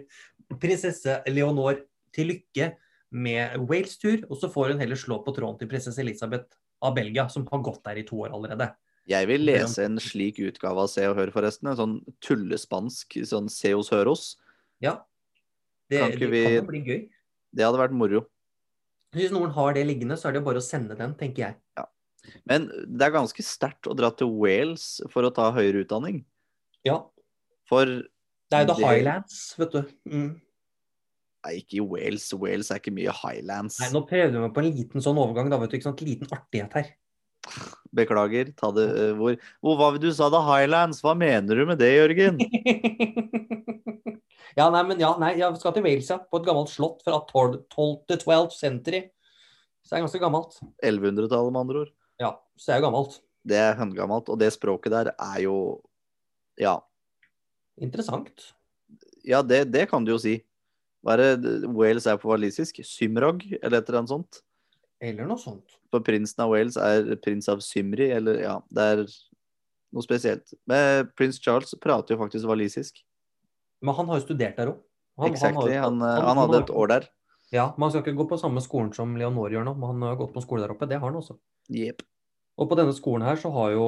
prinsesse 0.61 1.19
Leonor 1.29 1.81
til 2.15 2.31
lykke 2.33 2.73
med 3.13 3.57
Wales-tur. 3.69 4.25
Og 4.29 4.39
så 4.41 4.49
får 4.51 4.73
hun 4.73 4.83
heller 4.83 4.99
slå 4.99 5.19
på 5.25 5.33
tråden 5.35 5.59
til 5.61 5.69
prinsesse 5.71 6.01
Elisabeth 6.03 6.57
av 6.83 6.95
Belgia, 6.97 7.27
som 7.31 7.45
har 7.49 7.63
gått 7.65 7.83
der 7.85 8.01
i 8.01 8.07
to 8.07 8.19
år 8.25 8.33
allerede. 8.35 8.71
Jeg 9.09 9.27
vil 9.27 9.43
lese 9.43 9.83
en 9.83 9.99
slik 9.99 10.37
utgave 10.39 10.85
av 10.85 10.87
Se 10.91 11.03
og 11.09 11.17
Hør, 11.17 11.31
forresten. 11.35 11.71
En 11.71 11.79
sånn 11.79 11.95
tullespansk 12.23 13.17
sånn 13.27 13.49
Seos 13.51 13.91
Høros. 13.91 14.37
Ja. 14.83 15.01
Det, 15.91 15.99
Kan 15.99 16.15
det 16.19 16.29
vi... 16.31 16.43
kan 16.55 16.69
bli 16.69 16.83
gøy. 16.87 17.01
Det 17.53 17.65
hadde 17.67 17.81
vært 17.81 17.95
moro. 17.95 18.23
Hvis 19.13 19.33
noen 19.33 19.51
har 19.53 19.75
det 19.75 19.83
liggende, 19.85 20.15
så 20.17 20.29
er 20.29 20.33
det 20.33 20.41
jo 20.41 20.47
bare 20.47 20.61
å 20.63 20.65
sende 20.65 20.95
den, 20.97 21.13
tenker 21.19 21.43
jeg. 21.45 21.87
Men 22.49 22.69
det 22.87 23.05
er 23.05 23.13
ganske 23.13 23.43
sterkt 23.45 23.89
å 23.91 23.95
dra 23.97 24.09
til 24.15 24.31
Wales 24.39 25.03
for 25.13 25.27
å 25.27 25.33
ta 25.35 25.49
høyere 25.53 25.83
utdanning. 25.83 26.23
Ja. 26.87 27.01
For 27.69 27.91
Det 28.53 28.59
er 28.59 28.65
jo 28.67 28.71
The 28.73 28.79
Det- 28.79 28.89
Highlands, 28.93 29.37
vet 29.59 29.75
du. 29.75 29.83
Mm. 30.13 30.31
Nei, 31.43 31.53
ikke 31.59 31.79
i 31.81 31.83
Wales. 31.83 32.29
Wales 32.39 32.69
er 32.71 32.79
ikke 32.79 32.93
mye 32.95 33.11
highlands. 33.11 33.75
Nei, 33.81 33.89
nå 33.91 34.05
prøvde 34.07 34.37
vi 34.37 34.43
meg 34.45 34.53
på 34.55 34.61
en 34.61 34.69
liten 34.69 35.03
sånn 35.03 35.17
overgang, 35.19 35.49
da, 35.51 35.57
vet 35.59 35.73
du. 35.73 35.79
Ikke 35.79 35.89
sant? 35.89 36.03
Liten 36.05 36.29
artighet 36.31 36.77
her. 36.77 36.91
Beklager. 37.93 38.53
Ta 38.55 38.69
det 38.71 38.85
uh, 38.93 39.09
hvor, 39.19 39.35
hvor 39.59 39.75
var 39.81 39.97
det 39.97 40.05
du 40.05 40.13
sa 40.15 40.29
da, 40.31 40.39
Highlands? 40.47 41.01
Hva 41.03 41.11
mener 41.19 41.59
du 41.59 41.65
med 41.67 41.81
det, 41.81 41.89
Jørgen? 41.97 42.39
ja, 44.59 44.69
nei, 44.69 44.83
men 44.87 45.01
ja, 45.01 45.11
nei, 45.19 45.33
jeg 45.41 45.59
skal 45.59 45.75
til 45.75 45.83
Wales, 45.85 46.07
ja. 46.13 46.21
På 46.23 46.39
et 46.39 46.47
gammelt 46.47 46.71
slott 46.71 47.03
fra 47.03 47.19
12. 47.27 47.59
til 48.07 48.23
12th 48.23 48.55
century. 48.55 49.03
Så 49.83 49.91
det 49.91 49.99
er 49.99 50.05
ganske 50.05 50.23
gammelt. 50.23 50.55
1100-tallet, 50.79 51.51
med 51.51 51.63
andre 51.65 51.83
ord. 51.83 51.91
Ja, 52.21 52.31
så 52.55 52.69
det 52.69 52.77
er 52.77 52.79
jo 52.79 52.87
gammelt. 52.87 53.19
Det 53.43 53.59
er 53.59 53.75
høngammelt. 53.81 54.31
Og 54.31 54.39
det 54.39 54.53
språket 54.55 54.95
der 54.95 55.11
er 55.17 55.43
jo 55.43 55.57
Ja. 56.61 56.77
Interessant. 57.81 58.49
Ja, 59.25 59.41
det, 59.41 59.65
det 59.73 59.87
kan 59.91 60.05
du 60.05 60.13
jo 60.13 60.19
si. 60.21 60.39
Hva 61.03 61.17
er 61.17 61.35
det 61.41 61.53
Wales 61.67 62.07
er 62.07 62.19
på 62.19 62.31
walisisk? 62.31 62.79
Symrog, 62.87 63.43
eller 63.59 63.79
et 63.79 63.89
eller 63.89 64.03
annet 64.03 64.13
sånt? 64.13 64.43
Eller 65.03 65.27
noe 65.27 65.39
sånt. 65.39 65.79
For 65.91 66.03
prinsen 66.05 66.45
av 66.45 66.53
Wales 66.53 66.77
er 66.79 67.15
prins 67.23 67.49
av 67.51 67.59
Symri, 67.63 68.07
eller 68.15 68.39
ja, 68.39 68.53
det 68.71 68.85
er 68.93 69.01
noe 69.93 70.05
spesielt. 70.05 70.55
Men 70.69 71.09
prins 71.17 71.41
Charles 71.43 71.75
prater 71.83 72.15
jo 72.15 72.21
faktisk 72.21 72.47
walisisk. 72.49 73.03
Men 73.83 73.97
han 73.97 74.07
har 74.09 74.21
jo 74.21 74.25
studert 74.29 74.59
der 74.59 74.71
òg. 74.71 74.79
Exactly. 75.27 75.75
Han, 75.75 75.99
han, 76.01 76.23
han 76.23 76.39
hadde 76.39 76.63
et 76.63 76.71
år 76.73 76.89
der. 76.93 77.11
Ja, 77.53 77.67
Man 77.77 77.91
skal 77.91 78.01
ikke 78.01 78.15
gå 78.17 78.25
på 78.31 78.39
samme 78.41 78.63
skolen 78.65 78.89
som 78.95 79.11
Leonor 79.19 79.51
gjør 79.53 79.67
nå, 79.67 79.75
men 79.77 79.91
han 79.91 80.07
har 80.07 80.15
gått 80.17 80.31
på 80.33 80.41
skole 80.41 80.63
der 80.63 80.71
oppe. 80.73 80.87
Det 80.89 80.97
har 80.97 81.05
han 81.05 81.19
også. 81.19 81.35
Yep. 81.69 82.01
Og 82.57 82.69
på 82.69 82.77
denne 82.79 82.95
skolen 82.97 83.27
her 83.27 83.37
så 83.37 83.51
har 83.53 83.75
jo 83.75 83.85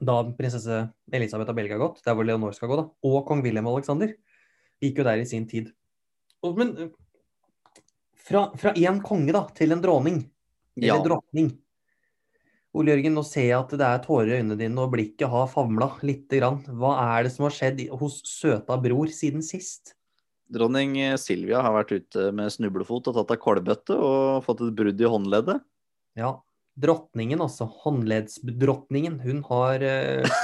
da 0.00 0.16
prinsesse 0.36 0.80
Elisabeth 1.12 1.52
av 1.52 1.58
Belgia 1.58 1.76
har 1.76 1.84
gått, 1.84 2.02
der 2.06 2.16
hvor 2.16 2.26
Leonor 2.26 2.56
skal 2.56 2.70
gå, 2.72 2.78
da, 2.80 2.86
og 3.06 3.22
kong 3.28 3.42
Wilhelm 3.44 3.68
Alexander 3.70 4.14
gikk 4.80 5.00
jo 5.02 5.06
der 5.06 5.20
i 5.20 5.28
sin 5.28 5.46
tid. 5.50 5.70
Og, 6.46 6.56
men 6.56 6.72
eh, 6.80 6.92
fra, 8.24 8.46
én 8.72 9.02
konge 9.04 9.34
da, 9.36 9.46
til 9.56 9.76
en 9.76 9.82
dronning, 9.84 10.22
Ja. 10.80 10.94
eller 10.94 11.04
dronning 11.10 11.50
Ole 12.70 12.92
Jørgen, 12.92 13.16
nå 13.18 13.24
ser 13.26 13.48
jeg 13.48 13.56
at 13.58 13.72
det 13.74 13.82
er 13.82 14.02
tårer 14.04 14.28
i 14.30 14.36
øynene 14.38 14.56
dine, 14.56 14.78
og 14.78 14.92
blikket 14.92 15.26
har 15.28 15.48
famla 15.50 15.88
lite 16.06 16.38
grann. 16.38 16.60
Hva 16.78 16.92
er 17.16 17.26
det 17.26 17.32
som 17.34 17.48
har 17.48 17.54
skjedd 17.56 17.80
hos 17.98 18.20
søta 18.30 18.76
bror 18.78 19.10
siden 19.10 19.42
sist? 19.42 19.96
Dronning 20.50 20.94
Silvia 21.18 21.64
har 21.66 21.74
vært 21.74 21.90
ute 21.98 22.28
med 22.34 22.50
snublefot 22.54 23.10
og 23.10 23.16
tatt 23.16 23.34
av 23.34 23.40
kålbøtte 23.42 23.96
og 23.98 24.46
fått 24.46 24.62
et 24.68 24.76
brudd 24.78 25.02
i 25.02 25.10
håndleddet. 25.10 25.64
Ja, 26.18 26.36
drottningen 26.78 27.40
altså, 27.42 27.66
håndleddsdrottningen, 27.84 29.20
hun 29.24 29.42
har 29.48 29.82
eh, 29.84 30.40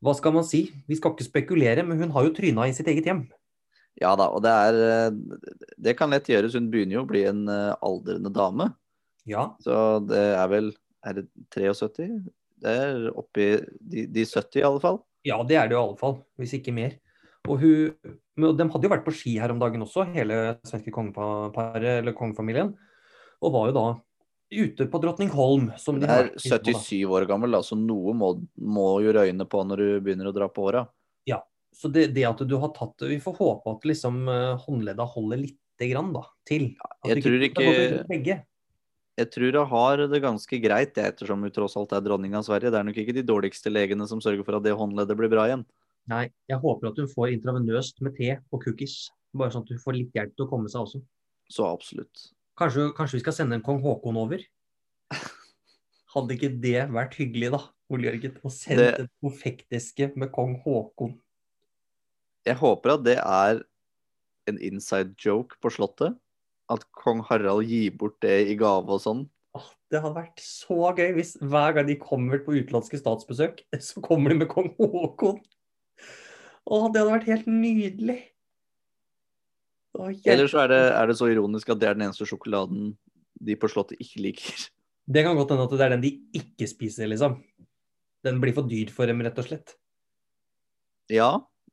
Hva 0.00 0.14
skal 0.16 0.32
man 0.32 0.46
si? 0.48 0.62
Vi 0.88 0.96
skal 0.96 1.12
ikke 1.12 1.26
spekulere, 1.28 1.84
men 1.84 2.00
hun 2.00 2.12
har 2.14 2.24
jo 2.24 2.32
tryna 2.36 2.64
i 2.68 2.72
sitt 2.76 2.88
eget 2.88 3.04
hjem. 3.10 3.26
Ja 4.00 4.14
da, 4.16 4.30
og 4.32 4.40
det 4.44 4.52
er 4.54 4.78
eh, 4.86 5.18
Det 5.76 5.96
kan 5.98 6.12
lett 6.12 6.28
gjøres. 6.30 6.56
Hun 6.56 6.70
begynner 6.72 7.00
jo 7.00 7.04
å 7.04 7.10
bli 7.10 7.26
en 7.28 7.42
eh, 7.52 7.74
aldrende 7.84 8.32
dame. 8.32 8.70
Ja, 9.28 9.50
Så 9.60 10.00
det 10.08 10.22
er 10.32 10.48
vel 10.48 10.70
Er 11.04 11.18
det 11.18 11.26
73? 11.52 12.08
Det 12.60 12.72
er 12.72 13.06
oppi 13.16 13.52
de, 13.80 14.06
de 14.08 14.24
70 14.24 14.60
i 14.60 14.64
alle 14.66 14.80
fall. 14.82 14.98
ja 15.24 15.36
det 15.44 15.56
er 15.56 15.68
det 15.68 15.76
jo 15.76 15.80
i 15.80 15.86
alle 15.86 16.00
fall, 16.00 16.18
hvis 16.40 16.52
ikke 16.56 16.72
mer. 16.76 16.96
Og 17.48 17.60
hun, 17.60 18.16
de 18.36 18.66
hadde 18.72 18.84
jo 18.84 18.92
vært 18.92 19.04
på 19.06 19.14
ski 19.16 19.38
her 19.40 19.52
om 19.52 19.60
dagen 19.60 19.80
også, 19.84 20.04
hele 20.12 20.58
svenske 20.68 20.92
kongeparet, 20.92 22.00
eller 22.02 22.16
kongefamilien. 22.16 22.74
Og 23.40 23.52
var 23.54 23.70
jo 23.70 23.76
da 23.76 23.84
ute 24.50 24.86
på 24.90 25.00
Drottningholm. 25.02 25.70
Som 25.78 26.00
de 26.02 26.08
er 26.08 26.30
vært 26.30 26.46
i 26.46 26.50
nå, 26.50 26.58
da. 26.58 26.72
77 26.74 27.04
år 27.06 27.26
gammel, 27.30 27.54
da, 27.58 27.62
så 27.66 27.78
noe 27.78 28.14
må, 28.16 28.32
må 28.58 28.88
jo 29.04 29.14
røyne 29.16 29.46
på 29.48 29.62
når 29.66 29.84
du 29.84 29.90
begynner 30.04 30.30
å 30.30 30.34
dra 30.36 30.50
på 30.50 30.68
åra. 30.70 30.86
Så 31.76 31.88
det, 31.88 32.10
det 32.14 32.26
at 32.26 32.40
du 32.44 32.56
har 32.60 32.72
tatt 32.74 33.06
Vi 33.06 33.20
får 33.22 33.36
håpe 33.38 33.74
at 33.76 33.84
liksom 33.88 34.24
eh, 34.28 34.54
håndledda 34.64 35.06
holder 35.14 35.42
lite 35.44 35.90
grann 35.90 36.12
da, 36.14 36.24
til. 36.48 36.72
At 36.82 37.12
Jeg 37.12 37.24
tror 37.24 37.44
ikke, 37.46 37.66
ikke-. 38.16 38.40
Jeg 39.20 39.28
tror 39.34 39.58
hun 39.58 39.70
har 39.72 40.02
det 40.08 40.20
ganske 40.22 40.58
greit, 40.62 40.98
ettersom 40.98 41.44
hun 41.44 41.52
tross 41.54 41.76
alt 41.76 41.92
er 41.96 42.02
dronning 42.04 42.34
av 42.36 42.44
Sverige. 42.46 42.72
Det 42.72 42.80
er 42.80 42.88
nok 42.88 43.00
ikke 43.02 43.16
de 43.16 43.24
dårligste 43.26 43.72
legene 43.72 44.06
som 44.08 44.20
sørger 44.22 44.46
for 44.46 44.58
at 44.58 44.64
det 44.64 44.74
håndleddet 44.76 45.18
blir 45.18 45.32
bra 45.32 45.46
igjen. 45.48 45.64
Nei, 46.10 46.24
jeg 46.48 46.60
håper 46.62 46.90
at 46.90 47.00
hun 47.00 47.10
får 47.10 47.34
intravenøst 47.36 48.00
med 48.04 48.16
te 48.16 48.32
og 48.38 48.64
cookies. 48.64 49.10
Bare 49.36 49.52
sånn 49.52 49.66
at 49.66 49.74
hun 49.74 49.82
får 49.82 49.98
litt 49.98 50.16
hjelp 50.16 50.32
til 50.34 50.46
å 50.46 50.50
komme 50.50 50.72
seg 50.72 50.86
også. 50.86 51.02
Så 51.52 51.66
absolutt. 51.68 52.30
Kanskje, 52.60 52.90
kanskje 52.96 53.16
vi 53.16 53.22
skal 53.24 53.36
sende 53.36 53.56
en 53.56 53.64
kong 53.64 53.80
Haakon 53.84 54.18
over? 54.20 54.42
Hadde 56.10 56.34
ikke 56.34 56.50
det 56.60 56.82
vært 56.92 57.14
hyggelig, 57.16 57.52
da? 57.54 57.60
Ole 57.90 58.10
Jørgen, 58.10 58.36
å 58.44 58.50
sende 58.52 58.84
Det- 58.84 59.00
et 59.00 59.10
profekteske 59.22 60.10
med 60.16 60.30
kong 60.32 60.60
Haakon. 60.64 61.18
Jeg 62.46 62.56
håper 62.56 62.94
at 62.94 63.04
det 63.04 63.18
er 63.18 63.62
en 64.48 64.58
inside 64.58 65.14
joke 65.16 65.56
på 65.60 65.70
Slottet. 65.70 66.18
At 66.68 66.84
kong 66.92 67.22
Harald 67.22 67.66
gir 67.66 67.90
bort 67.96 68.20
det 68.20 68.48
i 68.48 68.54
gave 68.54 68.88
og 68.88 69.00
sånn. 69.00 69.28
Det 69.90 70.00
hadde 70.00 70.14
vært 70.14 70.38
så 70.38 70.94
gøy 70.94 71.14
hvis 71.16 71.36
hver 71.42 71.74
gang 71.74 71.86
de 71.86 71.96
kommer 71.96 72.38
på 72.38 72.54
utenlandske 72.54 73.00
statsbesøk, 73.00 73.64
så 73.80 74.00
kommer 74.02 74.30
de 74.30 74.36
med 74.38 74.48
kong 74.48 74.74
Haakon. 74.78 75.40
Åh, 76.70 76.92
det 76.92 77.00
hadde 77.00 77.16
vært 77.16 77.30
helt 77.32 77.46
nydelig. 77.46 78.20
Eller 79.98 80.50
så 80.50 80.62
er 80.64 80.70
det, 80.70 80.82
er 80.94 81.10
det 81.10 81.16
så 81.18 81.28
ironisk 81.32 81.72
at 81.72 81.80
det 81.80 81.88
er 81.88 81.96
den 81.98 82.06
eneste 82.06 82.28
sjokoladen 82.28 82.92
de 83.40 83.56
på 83.58 83.70
Slottet 83.72 84.00
ikke 84.02 84.22
liker. 84.28 84.66
Det 85.10 85.24
kan 85.26 85.38
godt 85.38 85.54
hende 85.54 85.66
at 85.66 85.74
det 85.74 85.86
er 85.86 85.94
den 85.96 86.04
de 86.04 86.10
ikke 86.38 86.68
spiser, 86.70 87.08
liksom. 87.10 87.38
Den 88.24 88.40
blir 88.42 88.54
for 88.54 88.68
dyr 88.68 88.92
for 88.94 89.10
dem, 89.10 89.22
rett 89.24 89.38
og 89.40 89.48
slett. 89.48 89.74
Ja, 91.10 91.30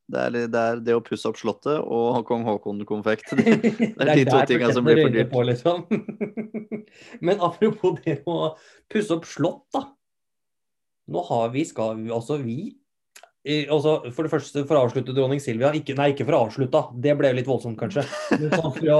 det 0.07 0.21
er 0.23 0.35
det, 0.37 0.61
er 0.61 0.79
det 0.81 0.95
å 0.95 1.03
pusse 1.03 1.27
opp 1.29 1.37
Slottet 1.39 1.81
og 1.83 2.23
kong 2.29 2.47
Haakon-konfekt. 2.47 3.35
Det, 3.35 3.57
Det 3.99 4.07
er 4.07 4.13
de 4.21 4.25
to 4.29 4.39
tingene 4.49 4.73
som 4.73 4.87
blir 4.87 5.03
for 5.03 5.13
dyrt. 5.13 5.31
På, 5.33 5.43
liksom. 5.45 5.83
Men 7.27 7.43
apropos 7.43 7.99
det 8.05 8.21
å 8.25 8.55
pusse 8.89 9.13
opp 9.13 9.27
slott, 9.29 9.65
da. 9.75 9.83
Nå 11.11 11.23
har 11.29 11.51
vi, 11.53 11.63
skal 11.67 11.99
vi, 11.99 12.09
altså 12.11 12.39
vi 12.41 12.57
altså 13.71 13.93
For 14.15 14.27
det 14.27 14.31
første, 14.31 14.63
for 14.67 14.77
å 14.77 14.83
avslutte 14.87 15.15
dronning 15.15 15.41
Silvia 15.43 15.71
ikke, 15.77 15.95
Nei, 15.97 16.11
ikke 16.13 16.25
for 16.27 16.37
å 16.37 16.43
avslutte, 16.47 16.81
det 17.03 17.15
ble 17.19 17.31
litt 17.37 17.49
voldsomt, 17.49 17.79
kanskje. 17.79 18.03
Men 18.41 18.53
for 18.53 18.91
å 18.93 18.99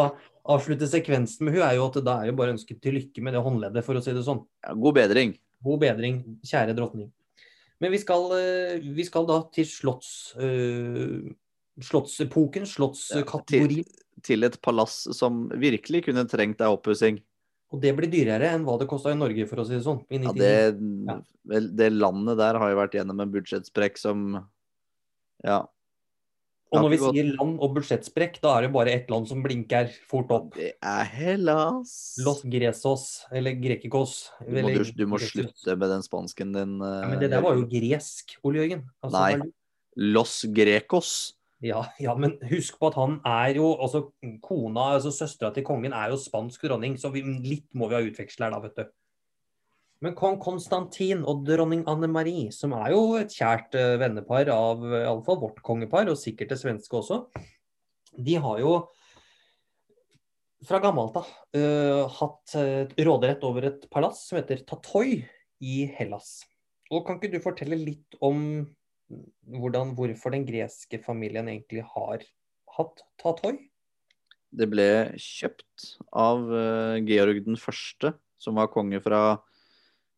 avslutte 0.56 0.88
sekvensen 0.90 1.48
med 1.48 1.58
hun 1.58 1.66
er 1.68 1.76
jo 1.78 1.88
at 1.90 2.00
da 2.06 2.22
er 2.22 2.32
jo 2.32 2.38
bare 2.40 2.56
ønsket 2.56 2.80
til 2.84 2.96
lykke 2.98 3.24
med 3.26 3.36
det 3.36 3.44
håndleddet, 3.44 3.86
for 3.86 4.00
å 4.00 4.04
si 4.04 4.16
det 4.16 4.24
sånn. 4.26 4.44
Ja, 4.64 4.76
god 4.80 5.00
bedring. 5.00 5.36
God 5.66 5.82
bedring, 5.84 6.22
kjære 6.48 6.76
dronning. 6.78 7.10
Men 7.84 7.94
vi 7.94 8.00
skal, 8.02 8.32
eh, 8.38 8.80
vi 8.82 9.06
skal 9.06 9.28
da 9.30 9.42
til 9.54 9.68
slotts, 9.70 10.14
Uh, 10.38 11.28
slottsepoken, 11.84 12.66
slottskategorien. 12.66 13.86
Til 14.26 14.48
et 14.48 14.56
palass 14.66 15.04
som 15.14 15.46
virkelig 15.62 16.08
kunne 16.08 16.24
trengt 16.30 16.62
ei 16.64 16.72
oppussing. 16.74 17.20
Og 17.73 17.82
det 17.84 17.91
blir 17.97 18.08
dyrere 18.12 18.53
enn 18.56 18.63
hva 18.63 18.77
det 18.80 18.88
kosta 18.88 19.12
i 19.12 19.17
Norge, 19.19 19.47
for 19.49 19.60
å 19.60 19.65
si 19.67 19.75
det 19.75 19.84
sånn. 19.84 19.99
Ja, 20.10 20.32
det, 20.32 20.51
Ja. 20.80 21.17
vel, 21.51 21.75
det 21.75 21.89
landet 21.91 22.38
der 22.39 22.60
har 22.60 22.69
jo 22.71 22.77
vært 22.80 22.95
gjennom 22.95 23.19
en 23.21 23.32
budsjettsprekk 23.32 23.97
som 23.97 24.45
Ja. 25.43 25.65
Og 26.67 26.82
når 26.84 26.89
vi 26.91 26.97
sier 26.99 27.27
land 27.38 27.60
og 27.63 27.75
budsjettsprekk, 27.77 28.41
da 28.43 28.58
er 28.58 28.62
det 28.65 28.73
bare 28.73 28.91
ett 28.91 29.10
land 29.10 29.27
som 29.30 29.39
blinker 29.43 29.88
fort 30.10 30.32
opp. 30.36 30.56
Det 30.56 30.73
er 30.84 31.06
Hellas. 31.06 32.17
Los 32.19 32.41
Gresos, 32.43 33.23
eller 33.32 33.56
Grekikos. 33.56 34.32
Du 34.43 34.62
må, 34.62 34.73
du, 34.75 34.84
du 34.84 35.06
må 35.08 35.19
slutte 35.21 35.77
med 35.77 35.89
den 35.93 36.03
spansken 36.03 36.51
din. 36.51 36.75
Ja, 36.84 37.03
eh, 37.03 37.10
men 37.13 37.19
det 37.23 37.30
der 37.32 37.41
var 37.45 37.56
jo 37.56 37.63
gresk, 37.71 38.36
Ole 38.43 38.60
Jørgen. 38.60 38.84
Altså, 39.01 39.15
Nei. 39.15 39.51
Los 39.95 40.43
Grecos. 40.43 41.37
Ja, 41.65 41.82
ja, 41.98 42.13
men 42.13 42.36
husk 42.52 42.76
på 42.78 42.91
at 42.91 42.98
han 43.00 43.17
er 43.26 43.58
jo 43.58 43.72
altså 43.82 44.04
Kona, 44.46 44.91
altså 44.98 45.10
søstera 45.15 45.50
til 45.56 45.65
kongen, 45.65 45.96
er 45.96 46.12
jo 46.12 46.20
spansk 46.22 46.67
dronning, 46.67 47.00
så 47.02 47.10
vi, 47.13 47.24
litt 47.26 47.67
må 47.74 47.89
vi 47.89 47.98
ha 47.98 48.06
utveksla 48.06 48.46
her, 48.46 48.54
da, 48.54 48.62
vet 48.67 48.78
du. 48.78 48.91
Men 50.06 50.13
kong 50.13 50.38
Konstantin 50.38 51.24
og 51.26 51.41
dronning 51.48 51.82
Anne 51.89 52.10
Marie, 52.12 52.52
som 52.54 52.76
er 52.78 52.91
jo 52.93 53.15
et 53.17 53.34
kjært 53.34 53.74
eh, 53.80 53.96
vennepar 53.98 54.52
av 54.54 54.84
uh, 54.86 55.00
iallfall 55.00 55.39
vårt 55.41 55.63
kongepar, 55.65 56.12
og 56.12 56.20
sikkert 56.22 56.54
det 56.54 56.60
svenske 56.62 57.00
også, 57.00 57.24
de 58.13 58.36
har 58.43 58.62
jo 58.62 58.76
fra 60.67 60.78
gammelt 60.82 61.17
av 61.17 61.32
uh, 61.58 62.06
hatt 62.20 62.54
eh, 62.58 62.93
råderett 63.08 63.46
over 63.50 63.72
et 63.72 63.89
palass 63.93 64.28
som 64.30 64.38
heter 64.38 64.62
Tatoi 64.70 65.24
i 65.65 65.80
Hellas. 65.98 66.43
Og 66.93 67.02
Kan 67.08 67.17
ikke 67.17 67.34
du 67.34 67.41
fortelle 67.41 67.82
litt 67.82 68.17
om 68.22 68.62
hvordan, 69.58 69.93
hvorfor 69.96 70.34
den 70.34 70.46
greske 70.48 71.00
familien 71.04 71.48
egentlig 71.52 71.84
har 71.96 72.24
hatt 72.78 73.04
Tatoi? 73.22 73.56
Det 74.58 74.67
ble 74.72 74.88
kjøpt 75.20 76.00
av 76.15 76.48
eh, 76.56 77.04
Georg 77.08 77.43
den 77.46 77.58
første, 77.60 78.13
som 78.39 78.56
var 78.60 78.72
konge 78.72 79.02
fra 79.04 79.39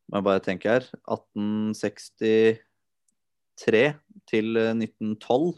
må 0.10 0.18
jeg 0.18 0.26
bare 0.26 0.42
tenke 0.42 0.72
her 0.72 0.86
1863 1.06 2.62
til 4.30 4.58
eh, 4.58 4.74
1912. 4.74 5.54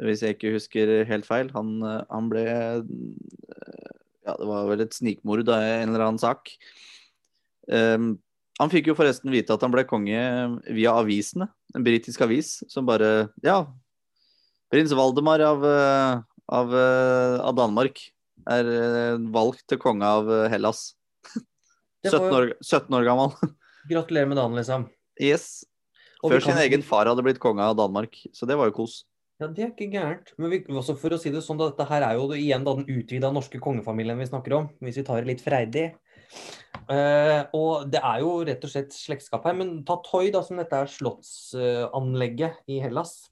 Hvis 0.00 0.22
jeg 0.24 0.34
ikke 0.34 0.54
husker 0.56 1.04
helt 1.06 1.26
feil. 1.28 1.50
Han, 1.54 1.68
eh, 1.86 2.02
han 2.10 2.30
ble 2.32 2.44
Ja, 4.26 4.32
det 4.36 4.46
var 4.46 4.66
vel 4.68 4.80
et 4.84 4.94
snikmord 4.94 5.48
av 5.48 5.62
en 5.62 5.88
eller 5.90 6.04
annen 6.04 6.22
sak. 6.22 6.50
Um, 7.70 8.18
han 8.60 8.72
fikk 8.72 8.90
jo 8.90 8.96
forresten 8.98 9.32
vite 9.32 9.54
at 9.56 9.62
han 9.64 9.72
ble 9.72 9.86
konge 9.88 10.20
via 10.68 10.94
avisene. 11.00 11.48
En 11.74 11.86
britisk 11.86 12.22
avis 12.26 12.58
som 12.68 12.88
bare 12.88 13.30
Ja, 13.46 13.64
prins 14.72 14.92
Valdemar 14.96 15.42
av, 15.44 15.64
av, 15.64 16.74
av 17.40 17.56
Danmark 17.56 18.02
er 18.50 18.68
valgt 19.32 19.66
til 19.70 19.80
konge 19.80 20.06
av 20.06 20.28
Hellas. 20.52 20.90
17 22.06 22.30
år, 22.32 22.54
17 22.64 22.96
år 22.96 23.04
gammel. 23.08 23.34
Gratulerer 23.90 24.28
med 24.28 24.38
dagen, 24.40 24.56
liksom. 24.56 24.86
Yes. 25.20 25.64
Før 26.20 26.42
sin 26.44 26.60
egen 26.60 26.84
far 26.84 27.08
hadde 27.08 27.24
blitt 27.24 27.40
konge 27.40 27.64
av 27.64 27.76
Danmark, 27.78 28.16
så 28.36 28.48
det 28.48 28.56
var 28.60 28.70
jo 28.70 28.76
kos. 28.82 29.02
Ja, 29.40 29.48
det 29.48 29.64
er 29.64 29.70
ikke 29.72 29.88
gærent. 29.88 30.34
Men 30.36 30.52
vi, 30.52 30.60
også 30.68 30.96
for 31.00 31.16
å 31.16 31.18
si 31.20 31.32
det 31.32 31.40
sånn, 31.44 31.60
dette 31.60 31.86
her 31.88 32.04
er 32.04 32.18
jo 32.18 32.28
igjen 32.36 32.64
da 32.66 32.74
den 32.76 32.88
utvida 32.92 33.30
norske 33.32 33.60
kongefamilien 33.62 34.20
vi 34.20 34.28
snakker 34.28 34.56
om, 34.58 34.68
hvis 34.84 35.00
vi 35.00 35.04
tar 35.06 35.22
det 35.22 35.32
litt 35.32 35.44
freidig. 35.44 35.86
Uh, 36.90 37.46
og 37.54 37.90
det 37.90 38.00
er 38.02 38.22
jo 38.24 38.32
rett 38.46 38.64
og 38.66 38.72
slett 38.72 38.94
slektskap 38.94 39.44
her. 39.46 39.56
Men 39.58 39.80
Tatoi, 39.86 40.30
da, 40.34 40.42
som 40.46 40.58
dette 40.58 40.74
er 40.74 40.90
slottsanlegget 40.90 42.58
uh, 42.58 42.64
i 42.70 42.80
Hellas, 42.82 43.30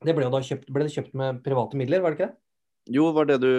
det 0.00 0.16
ble 0.16 0.26
kjøpt, 0.26 0.70
ble 0.72 0.86
det 0.86 0.94
kjøpt 0.94 1.16
med 1.18 1.42
private 1.44 1.78
midler, 1.78 2.02
var 2.02 2.14
det 2.14 2.18
ikke 2.18 2.30
det? 2.30 2.38
Jo, 2.90 3.10
det 3.10 3.16
var 3.18 3.28
det 3.28 3.38
du, 3.42 3.52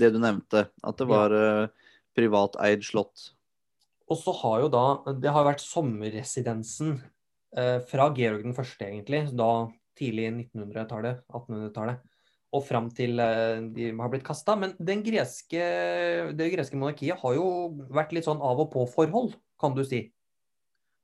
det 0.00 0.12
du 0.14 0.20
nevnte. 0.22 0.68
At 0.86 1.00
det 1.00 1.08
var 1.10 1.34
ja. 1.34 1.48
uh, 1.66 1.92
privateid 2.16 2.86
slott. 2.86 3.32
Og 4.10 4.18
så 4.18 4.34
har 4.40 4.64
jo 4.64 4.70
da 4.72 4.84
Det 5.22 5.30
har 5.30 5.46
vært 5.46 5.62
sommerresidensen 5.62 6.96
uh, 7.58 7.78
fra 7.90 8.08
Georg 8.16 8.46
den 8.46 8.56
første, 8.56 8.86
egentlig. 8.86 9.26
Da 9.36 9.68
tidlig 9.98 10.30
1900-tallet, 10.30 11.26
1800-tallet. 11.28 12.06
Og 12.56 12.64
fram 12.66 12.88
til 12.94 13.20
eh, 13.22 13.60
de 13.74 13.90
har 13.94 14.10
blitt 14.10 14.26
kasta. 14.26 14.56
Men 14.58 14.74
greske, 15.06 15.66
det 16.34 16.48
greske 16.54 16.78
monarkiet 16.78 17.20
har 17.20 17.36
jo 17.36 17.46
vært 17.94 18.14
litt 18.16 18.26
sånn 18.26 18.42
av 18.42 18.64
og 18.64 18.72
på-forhold, 18.72 19.36
kan 19.60 19.76
du 19.76 19.84
si. 19.86 20.08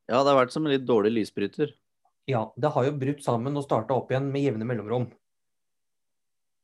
Ja, 0.06 0.22
det 0.22 0.32
har 0.32 0.40
vært 0.40 0.54
som 0.54 0.66
en 0.66 0.74
litt 0.74 0.86
dårlig 0.86 1.12
lysbryter. 1.14 1.74
Ja, 2.26 2.48
det 2.58 2.72
har 2.74 2.86
jo 2.88 2.98
brutt 2.98 3.22
sammen 3.22 3.58
og 3.58 3.66
starta 3.66 3.94
opp 3.94 4.10
igjen 4.10 4.30
med 4.34 4.42
jevne 4.42 4.66
mellomrom. 4.66 5.08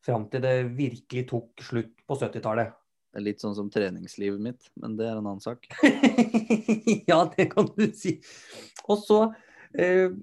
Fram 0.02 0.26
til 0.30 0.42
det 0.42 0.56
virkelig 0.74 1.28
tok 1.30 1.62
slutt 1.62 2.00
på 2.06 2.18
70-tallet. 2.18 2.72
Det 3.12 3.20
er 3.20 3.26
litt 3.26 3.42
sånn 3.44 3.54
som 3.54 3.68
treningslivet 3.70 4.40
mitt, 4.42 4.70
men 4.80 4.96
det 4.98 5.06
er 5.06 5.18
en 5.18 5.26
annen 5.26 5.42
sak. 5.44 5.68
ja, 7.10 7.18
det 7.36 7.50
kan 7.52 7.68
du 7.76 7.84
si. 7.94 8.16
Og 8.88 9.02
så 9.04 9.18
eh, 9.76 10.14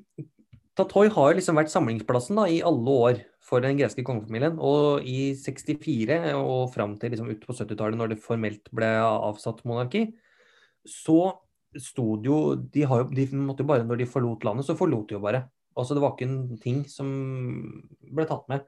Tatoi 0.80 1.10
har 1.12 1.36
liksom 1.36 1.58
vært 1.60 1.72
samlingsplassen 1.74 2.40
da, 2.40 2.46
i 2.48 2.62
alle 2.64 2.96
år 3.10 3.20
for 3.44 3.64
den 3.64 3.76
greske 3.80 4.06
kongefamilien. 4.08 4.56
Og 4.64 5.04
i 5.04 5.34
64 5.36 6.34
og 6.40 6.70
fram 6.72 6.96
til 7.02 7.14
liksom 7.14 7.30
ut 7.32 7.44
på 7.44 7.56
70-tallet, 7.58 8.00
når 8.00 8.14
det 8.14 8.24
formelt 8.24 8.72
ble 8.76 8.90
avsatt 9.04 9.66
monarki, 9.68 10.06
så 10.88 11.34
sto 11.76 12.16
det 12.18 12.30
jo 12.32 12.40
de, 12.56 12.86
har 12.88 13.10
de 13.12 13.28
måtte 13.36 13.66
jo 13.66 13.70
bare, 13.70 13.86
Når 13.86 14.00
de 14.00 14.10
forlot 14.10 14.48
landet, 14.48 14.66
så 14.66 14.78
forlot 14.80 15.10
de 15.10 15.18
jo 15.18 15.24
bare. 15.24 15.44
Altså 15.78 15.96
Det 15.96 16.04
var 16.04 16.16
ikke 16.16 16.30
en 16.30 16.58
ting 16.64 16.82
som 16.90 17.12
ble 18.00 18.26
tatt 18.30 18.48
med. 18.52 18.66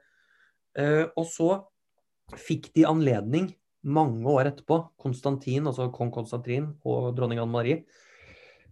Eh, 0.78 1.04
og 1.16 1.26
så 1.28 1.50
fikk 2.38 2.70
de 2.76 2.86
anledning 2.88 3.50
mange 3.82 4.22
år 4.30 4.52
etterpå, 4.52 4.78
Konstantin, 5.00 5.66
altså 5.66 5.88
kong 5.92 6.12
Konstantin 6.14 6.70
og 6.86 7.16
dronning 7.16 7.40
Anne 7.42 7.52
Marie, 7.52 7.82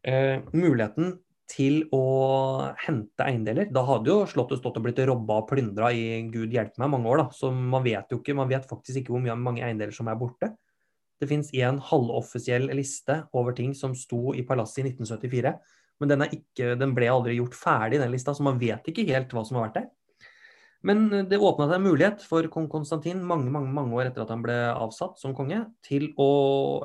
eh, 0.07 0.39
muligheten 0.55 1.19
til 1.51 1.83
å 1.95 2.05
hente 2.85 3.27
eiendeler. 3.27 3.71
Da 3.75 3.83
hadde 3.87 4.13
jo 4.13 4.27
Slottet 4.31 4.61
stått 4.61 4.79
og 4.79 4.87
blitt 4.87 5.01
robba 5.09 5.41
og 5.43 5.49
plyndra 5.51 5.91
i 5.95 6.23
gud 6.31 6.55
hjelpe 6.55 6.83
meg 6.83 6.93
mange 6.93 7.11
år, 7.11 7.25
da. 7.25 7.27
Så 7.35 7.51
man 7.51 7.85
vet 7.87 8.13
jo 8.13 8.21
ikke, 8.21 8.37
man 8.39 8.51
vet 8.51 8.69
faktisk 8.71 9.03
ikke 9.03 9.15
hvor 9.15 9.25
mye, 9.25 9.37
mange 9.39 9.65
eiendeler 9.67 9.95
som 9.95 10.11
er 10.11 10.19
borte. 10.21 10.53
Det 11.21 11.29
fins 11.29 11.51
en 11.59 11.81
halvoffisiell 11.91 12.71
liste 12.77 13.19
over 13.37 13.57
ting 13.57 13.75
som 13.77 13.97
sto 13.99 14.31
i 14.33 14.45
palasset 14.47 14.85
i 14.85 14.93
1974. 14.93 15.55
Men 16.01 16.13
den, 16.15 16.27
ikke, 16.39 16.75
den 16.81 16.95
ble 16.97 17.11
aldri 17.13 17.37
gjort 17.37 17.59
ferdig, 17.59 18.01
den 18.01 18.15
lista, 18.15 18.33
så 18.33 18.47
man 18.47 18.61
vet 18.61 18.87
ikke 18.89 19.05
helt 19.11 19.35
hva 19.37 19.45
som 19.45 19.59
har 19.59 19.69
vært 19.69 19.83
der. 19.83 19.91
Men 20.87 21.11
det 21.29 21.37
åpna 21.37 21.67
seg 21.69 21.77
en 21.77 21.85
mulighet 21.91 22.23
for 22.25 22.47
kong 22.53 22.71
Konstantin 22.73 23.21
mange, 23.21 23.51
mange, 23.53 23.69
mange 23.77 23.99
år 23.99 24.09
etter 24.09 24.25
at 24.25 24.31
han 24.33 24.41
ble 24.45 24.57
avsatt 24.71 25.21
som 25.21 25.37
konge, 25.37 25.67
til 25.85 26.09
å 26.17 26.31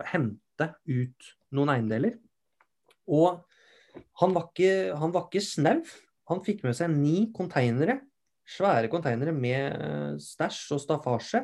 hente 0.10 0.74
ut 0.84 1.30
noen 1.56 1.72
eiendeler. 1.78 2.18
Og 3.08 3.40
han 4.22 4.36
var 4.36 4.50
ikke, 4.50 4.74
han 5.00 5.14
var 5.16 5.28
ikke 5.30 5.44
snau. 5.44 5.80
Han 6.32 6.42
fikk 6.46 6.64
med 6.66 6.78
seg 6.78 6.92
ni 6.94 7.28
konteinere, 7.36 8.00
svære 8.50 8.90
konteinere 8.90 9.34
med 9.36 10.22
stæsj 10.22 10.76
og 10.76 10.82
staffasje, 10.82 11.44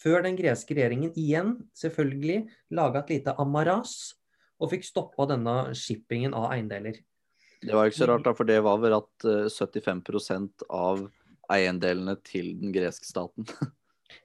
før 0.00 0.24
den 0.24 0.36
greske 0.38 0.76
regjeringen 0.76 1.12
igjen 1.18 1.56
selvfølgelig 1.76 2.42
laga 2.76 3.02
et 3.02 3.14
lite 3.14 3.36
amaras 3.40 4.14
og 4.60 4.72
fikk 4.72 4.86
stoppa 4.88 5.26
denne 5.28 5.72
shippingen 5.76 6.36
av 6.36 6.50
eiendeler. 6.52 7.00
Det 7.60 7.76
var 7.76 7.88
ikke 7.88 8.00
så 8.00 8.08
rart, 8.08 8.24
da, 8.24 8.32
for 8.36 8.48
det 8.48 8.60
var 8.64 8.80
vel 8.80 8.96
at 8.96 9.26
75% 9.52 10.64
av 10.72 11.02
eiendelene 11.52 12.16
til 12.24 12.54
den 12.60 12.72
greske 12.72 13.08
staten. 13.08 13.48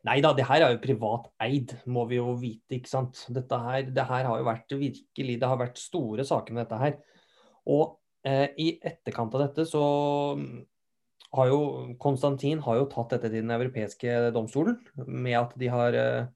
Nei 0.08 0.20
da, 0.24 0.32
det 0.38 0.46
her 0.48 0.64
er 0.64 0.76
jo 0.76 0.82
privat 0.84 1.28
eid, 1.44 1.74
må 1.90 2.06
vi 2.10 2.20
jo 2.20 2.36
vite, 2.40 2.78
ikke 2.78 2.90
sant. 2.90 3.26
Dette 3.34 3.60
her, 3.62 3.90
det 3.96 4.06
her 4.08 4.28
har 4.30 4.40
jo 4.40 4.48
vært 4.48 4.76
virkelig 4.78 5.38
Det 5.42 5.50
har 5.50 5.60
vært 5.62 5.82
store 5.82 6.26
saker 6.26 6.56
med 6.56 6.66
dette 6.66 6.80
her. 6.82 6.98
Og 7.66 7.98
eh, 8.28 8.50
i 8.62 8.70
etterkant 8.84 9.36
av 9.36 9.48
dette 9.48 9.66
så 9.70 9.84
har 11.36 11.52
jo 11.52 11.60
Konstantin 12.02 12.62
har 12.64 12.80
jo 12.80 12.90
tatt 12.92 13.16
dette 13.16 13.32
til 13.32 13.44
den 13.44 13.54
europeiske 13.56 14.32
domstolen 14.36 14.80
med 15.06 15.38
at 15.40 15.56
de 15.60 15.70
har 15.72 15.98
eh, 16.00 16.28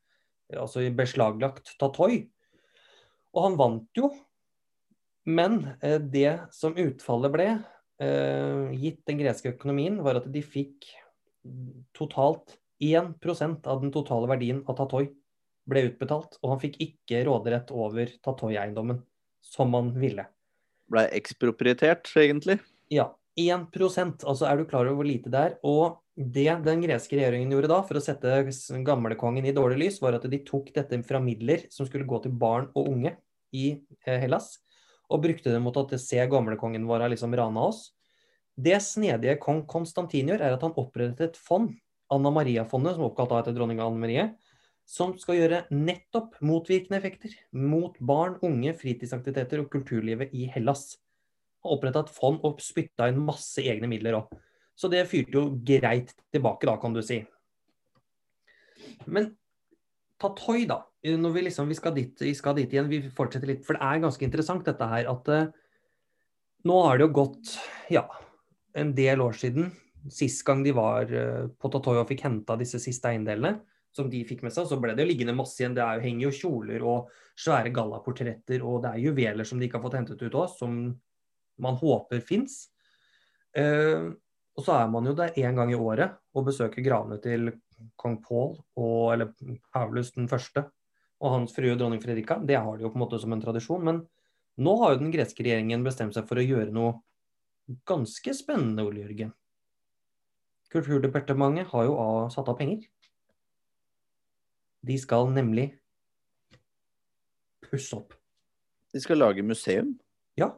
altså 0.57 0.83
beslaglagt 0.95 1.75
Tatoi. 1.79 2.25
Og 3.35 3.45
han 3.45 3.59
vant 3.59 3.99
jo. 3.99 4.11
Men 5.29 5.61
eh, 5.85 5.99
det 6.01 6.51
som 6.55 6.77
utfallet 6.79 7.35
ble, 7.35 7.49
eh, 8.01 8.63
gitt 8.81 9.03
den 9.09 9.21
greske 9.21 9.53
økonomien, 9.53 10.01
var 10.05 10.21
at 10.21 10.29
de 10.31 10.43
fikk 10.43 10.89
totalt 11.95 12.57
1% 12.83 13.67
av 13.69 13.81
den 13.83 13.93
totale 13.93 14.29
verdien 14.31 14.63
av 14.67 14.77
Tatoi 14.79 15.05
ble 15.69 15.85
utbetalt, 15.91 16.39
og 16.41 16.55
han 16.55 16.61
fikk 16.63 16.79
ikke 16.81 17.23
råderett 17.27 17.71
over 17.75 18.09
Tatoi-eiendommen 18.25 19.03
som 19.45 19.75
han 19.77 19.93
ville. 19.99 20.25
Ble 20.89 21.06
eksproprietert, 21.17 22.12
egentlig? 22.17 22.60
Ja. 22.93 23.12
1% 23.39 24.25
altså 24.28 24.47
er 24.49 24.60
du 24.60 24.65
klar 24.67 24.88
over 24.89 24.99
hvor 24.99 25.08
lite 25.08 25.32
det 25.32 25.39
er? 25.39 25.54
Og 25.63 25.99
det 26.19 26.49
den 26.65 26.82
greske 26.84 27.15
regjeringen 27.15 27.54
gjorde 27.54 27.69
da, 27.71 27.78
for 27.88 27.95
å 27.95 28.04
sette 28.04 28.41
gamlekongen 28.84 29.45
i 29.47 29.54
dårlig 29.56 29.78
lys, 29.80 29.99
var 30.04 30.17
at 30.17 30.25
de 30.28 30.41
tok 30.43 30.73
dette 30.75 30.99
fra 31.08 31.21
midler 31.23 31.63
som 31.71 31.88
skulle 31.88 32.08
gå 32.10 32.19
til 32.25 32.34
barn 32.36 32.67
og 32.73 32.89
unge 32.91 33.13
i 33.56 33.69
eh, 34.04 34.17
Hellas, 34.19 34.58
og 35.08 35.23
brukte 35.23 35.54
det 35.54 35.62
mot 35.63 35.78
at 35.80 35.95
se 36.02 36.19
gamlekongen 36.30 36.84
vår 36.89 37.06
har 37.06 37.13
liksom 37.13 37.34
rana 37.39 37.69
oss. 37.69 37.93
Det 38.60 38.75
snedige 38.84 39.38
kong 39.39 39.63
Konstantin 39.69 40.34
gjør, 40.34 40.43
er 40.43 40.58
at 40.58 40.65
han 40.65 40.75
opprettet 40.75 41.30
et 41.30 41.39
fond, 41.39 41.71
Anna 42.12 42.34
Maria-fondet, 42.34 42.97
som 42.97 43.06
er 43.06 43.12
oppkalt 43.12 43.38
etter 43.39 43.56
dronning 43.56 43.80
Anne 43.80 44.02
Marie, 44.02 44.28
som 44.89 45.13
skal 45.21 45.38
gjøre 45.38 45.63
nettopp 45.69 46.39
motvirkende 46.41 46.97
effekter 46.97 47.36
mot 47.54 47.97
barn, 48.02 48.39
unge, 48.45 48.73
fritidsaktiviteter 48.80 49.62
og 49.62 49.69
kulturlivet 49.73 50.34
i 50.34 50.47
Hellas. 50.49 50.95
Har 51.62 51.75
oppretta 51.75 52.02
et 52.06 52.13
fond 52.15 52.39
og 52.47 52.63
spytta 52.63 53.10
inn 53.12 53.19
masse 53.21 53.62
egne 53.62 53.89
midler 53.91 54.17
òg. 54.17 54.32
Så 54.80 54.89
det 54.89 55.04
fyrte 55.12 55.36
jo 55.36 55.43
greit 55.67 56.15
tilbake, 56.34 56.65
da, 56.65 56.78
kan 56.82 56.95
du 56.95 57.04
si. 57.06 57.19
Men 59.06 59.36
Tatoi, 60.19 60.65
da. 60.67 60.82
Når 61.06 61.36
vi 61.36 61.45
liksom 61.45 61.69
vi 61.69 61.78
skal, 61.78 61.93
dit, 61.95 62.15
vi 62.19 62.34
skal 62.36 62.58
dit 62.58 62.73
igjen, 62.73 62.89
vi 62.91 63.04
fortsetter 63.15 63.47
litt. 63.47 63.62
For 63.67 63.78
det 63.78 63.86
er 63.86 64.02
ganske 64.04 64.25
interessant 64.25 64.65
dette 64.67 64.88
her 64.89 65.08
at 65.12 65.30
uh, 65.32 65.52
nå 66.67 66.80
har 66.88 66.97
det 66.97 67.06
jo 67.06 67.13
gått 67.21 67.54
ja, 67.93 68.08
en 68.75 68.91
del 68.97 69.21
år 69.23 69.38
siden. 69.39 69.69
Sist 70.12 70.41
gang 70.47 70.65
de 70.65 70.73
var 70.75 71.12
uh, 71.13 71.45
på 71.56 71.71
Tatoi 71.71 71.99
og 72.02 72.10
fikk 72.10 72.25
henta 72.25 72.58
disse 72.60 72.82
siste 72.84 73.13
eiendelene, 73.13 73.62
som 73.95 74.10
de 74.12 74.21
fikk 74.28 74.43
med 74.45 74.54
seg, 74.54 74.67
så 74.69 74.78
ble 74.82 74.93
det 74.95 75.04
jo 75.04 75.10
liggende 75.10 75.36
masse 75.38 75.60
igjen. 75.60 75.75
Det 75.78 75.84
er 75.84 75.97
jo, 75.97 76.06
henger 76.06 76.28
jo 76.28 76.36
kjoler 76.38 76.86
og 76.86 77.13
svære 77.39 77.71
gallaportretter, 77.75 78.63
og 78.65 78.84
det 78.84 78.93
er 78.93 79.06
juveler 79.08 79.47
som 79.47 79.60
de 79.60 79.67
ikke 79.67 79.80
har 79.80 79.86
fått 79.88 79.97
hentet 79.99 80.21
ut 80.21 80.38
òg, 80.38 80.52
som 80.56 80.75
man 81.60 81.80
håper 81.80 82.21
fins. 82.23 82.62
Uh, 83.58 84.13
og 84.60 84.65
så 84.65 84.75
er 84.75 84.91
man 84.91 85.08
jo 85.08 85.15
der 85.17 85.34
én 85.39 85.56
gang 85.58 85.71
i 85.71 85.78
året 85.80 86.19
og 86.36 86.45
besøker 86.49 86.84
gravene 86.86 87.17
til 87.23 87.49
kong 87.99 88.19
Paul, 88.23 88.58
og, 88.75 89.13
eller 89.13 89.32
Paulus 89.73 90.12
den 90.15 90.30
første, 90.32 90.65
og 91.19 91.36
hans 91.36 91.56
frue 91.56 91.75
dronning 91.80 92.02
Fredrika. 92.04 92.38
Det 92.43 92.60
har 92.60 92.78
de 92.78 92.86
jo 92.86 92.91
på 92.91 92.99
en 92.99 93.06
måte 93.06 93.19
som 93.21 93.34
en 93.36 93.43
tradisjon. 93.43 93.84
Men 93.84 94.02
nå 94.60 94.75
har 94.82 94.93
jo 94.93 95.02
den 95.02 95.13
greske 95.15 95.43
regjeringen 95.43 95.84
bestemt 95.88 96.15
seg 96.15 96.28
for 96.28 96.39
å 96.39 96.45
gjøre 96.45 96.71
noe 96.75 96.97
ganske 97.88 98.34
spennende, 98.36 98.86
Ole 98.88 99.04
Jørgen. 99.04 99.34
Kulturdepartementet 100.73 101.71
har 101.71 101.88
jo 101.88 101.97
av- 101.99 102.32
satt 102.34 102.49
av 102.52 102.58
penger. 102.60 102.84
De 104.85 104.95
skal 105.01 105.27
nemlig 105.35 105.67
pusse 107.65 107.97
opp. 107.97 108.13
De 108.93 109.01
skal 109.03 109.19
lage 109.21 109.43
museum. 109.45 109.91
Ja. 110.39 110.53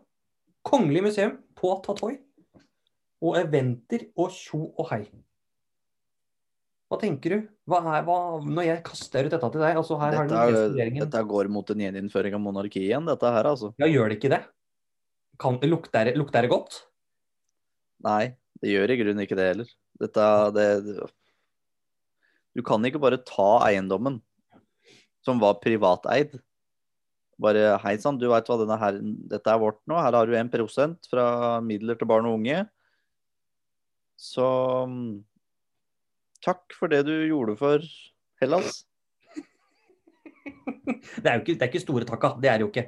Kongelig 0.68 1.02
museum 1.10 1.40
på 1.58 1.74
Tatoi. 1.86 2.20
Og 3.22 3.36
eventer 3.38 4.08
og 4.18 4.32
tjo 4.34 4.68
og 4.80 4.88
hei. 4.94 5.04
Hva 6.92 6.98
tenker 7.00 7.34
du? 7.36 7.44
Hva 7.72 7.80
er, 7.96 8.02
hva, 8.08 8.16
når 8.44 8.66
jeg 8.68 8.84
kaster 8.84 9.28
ut 9.28 9.32
dette 9.32 9.50
til 9.54 9.62
deg 9.64 9.78
altså 9.80 9.96
her 10.02 10.16
Dette, 10.18 10.40
er, 10.44 10.56
regjeringen 10.74 11.06
dette 11.06 11.22
går 11.30 11.48
mot 11.54 11.70
en 11.72 11.84
gjeninnføring 11.86 12.36
av 12.36 12.42
monarki 12.44 12.82
igjen, 12.84 13.06
dette 13.08 13.32
her, 13.32 13.48
altså. 13.48 13.70
Ja, 13.80 13.88
gjør 13.88 14.12
det 14.12 14.18
ikke 14.20 14.32
det? 14.34 14.42
Kan, 15.40 15.60
lukter, 15.64 16.10
det- 16.10 16.18
lukter 16.20 16.44
det 16.44 16.52
godt? 16.52 16.82
Nei, 18.04 18.34
det 18.60 18.74
gjør 18.74 18.92
i 18.92 18.98
grunnen 19.00 19.24
ikke 19.24 19.38
det 19.40 19.48
heller. 19.54 19.72
Dette, 20.02 20.26
det, 20.58 20.68
du 22.56 22.64
kan 22.66 22.84
ikke 22.86 23.02
bare 23.02 23.22
ta 23.28 23.62
eiendommen 23.68 24.20
som 25.26 25.40
var 25.42 25.60
privateid. 25.64 26.36
Bare 27.42 27.78
hei 27.82 27.96
sann, 28.02 28.20
du 28.22 28.28
veit 28.30 28.50
hva 28.50 28.60
denne 28.62 28.78
her, 28.82 29.00
dette 29.32 29.50
er 29.50 29.62
vårt 29.62 29.80
nå. 29.90 29.98
Her 29.98 30.18
har 30.18 30.30
du 30.30 30.36
1% 30.38 31.10
fra 31.10 31.26
midler 31.66 31.98
til 31.98 32.10
barn 32.10 32.28
og 32.30 32.40
unge. 32.40 32.64
Så 34.22 34.46
takk 36.46 36.78
for 36.78 36.92
det 36.92 37.04
du 37.08 37.16
gjorde 37.30 37.58
for 37.58 37.86
Hellas. 38.42 38.84
Det 41.22 41.30
er 41.30 41.38
jo 41.38 41.44
ikke, 41.44 41.56
det 41.56 41.64
er 41.64 41.70
ikke 41.70 41.82
store 41.82 42.06
takka, 42.10 42.36
det 42.42 42.50
er 42.50 42.60
det 42.60 42.66
jo 42.66 42.72
ikke. 42.72 42.88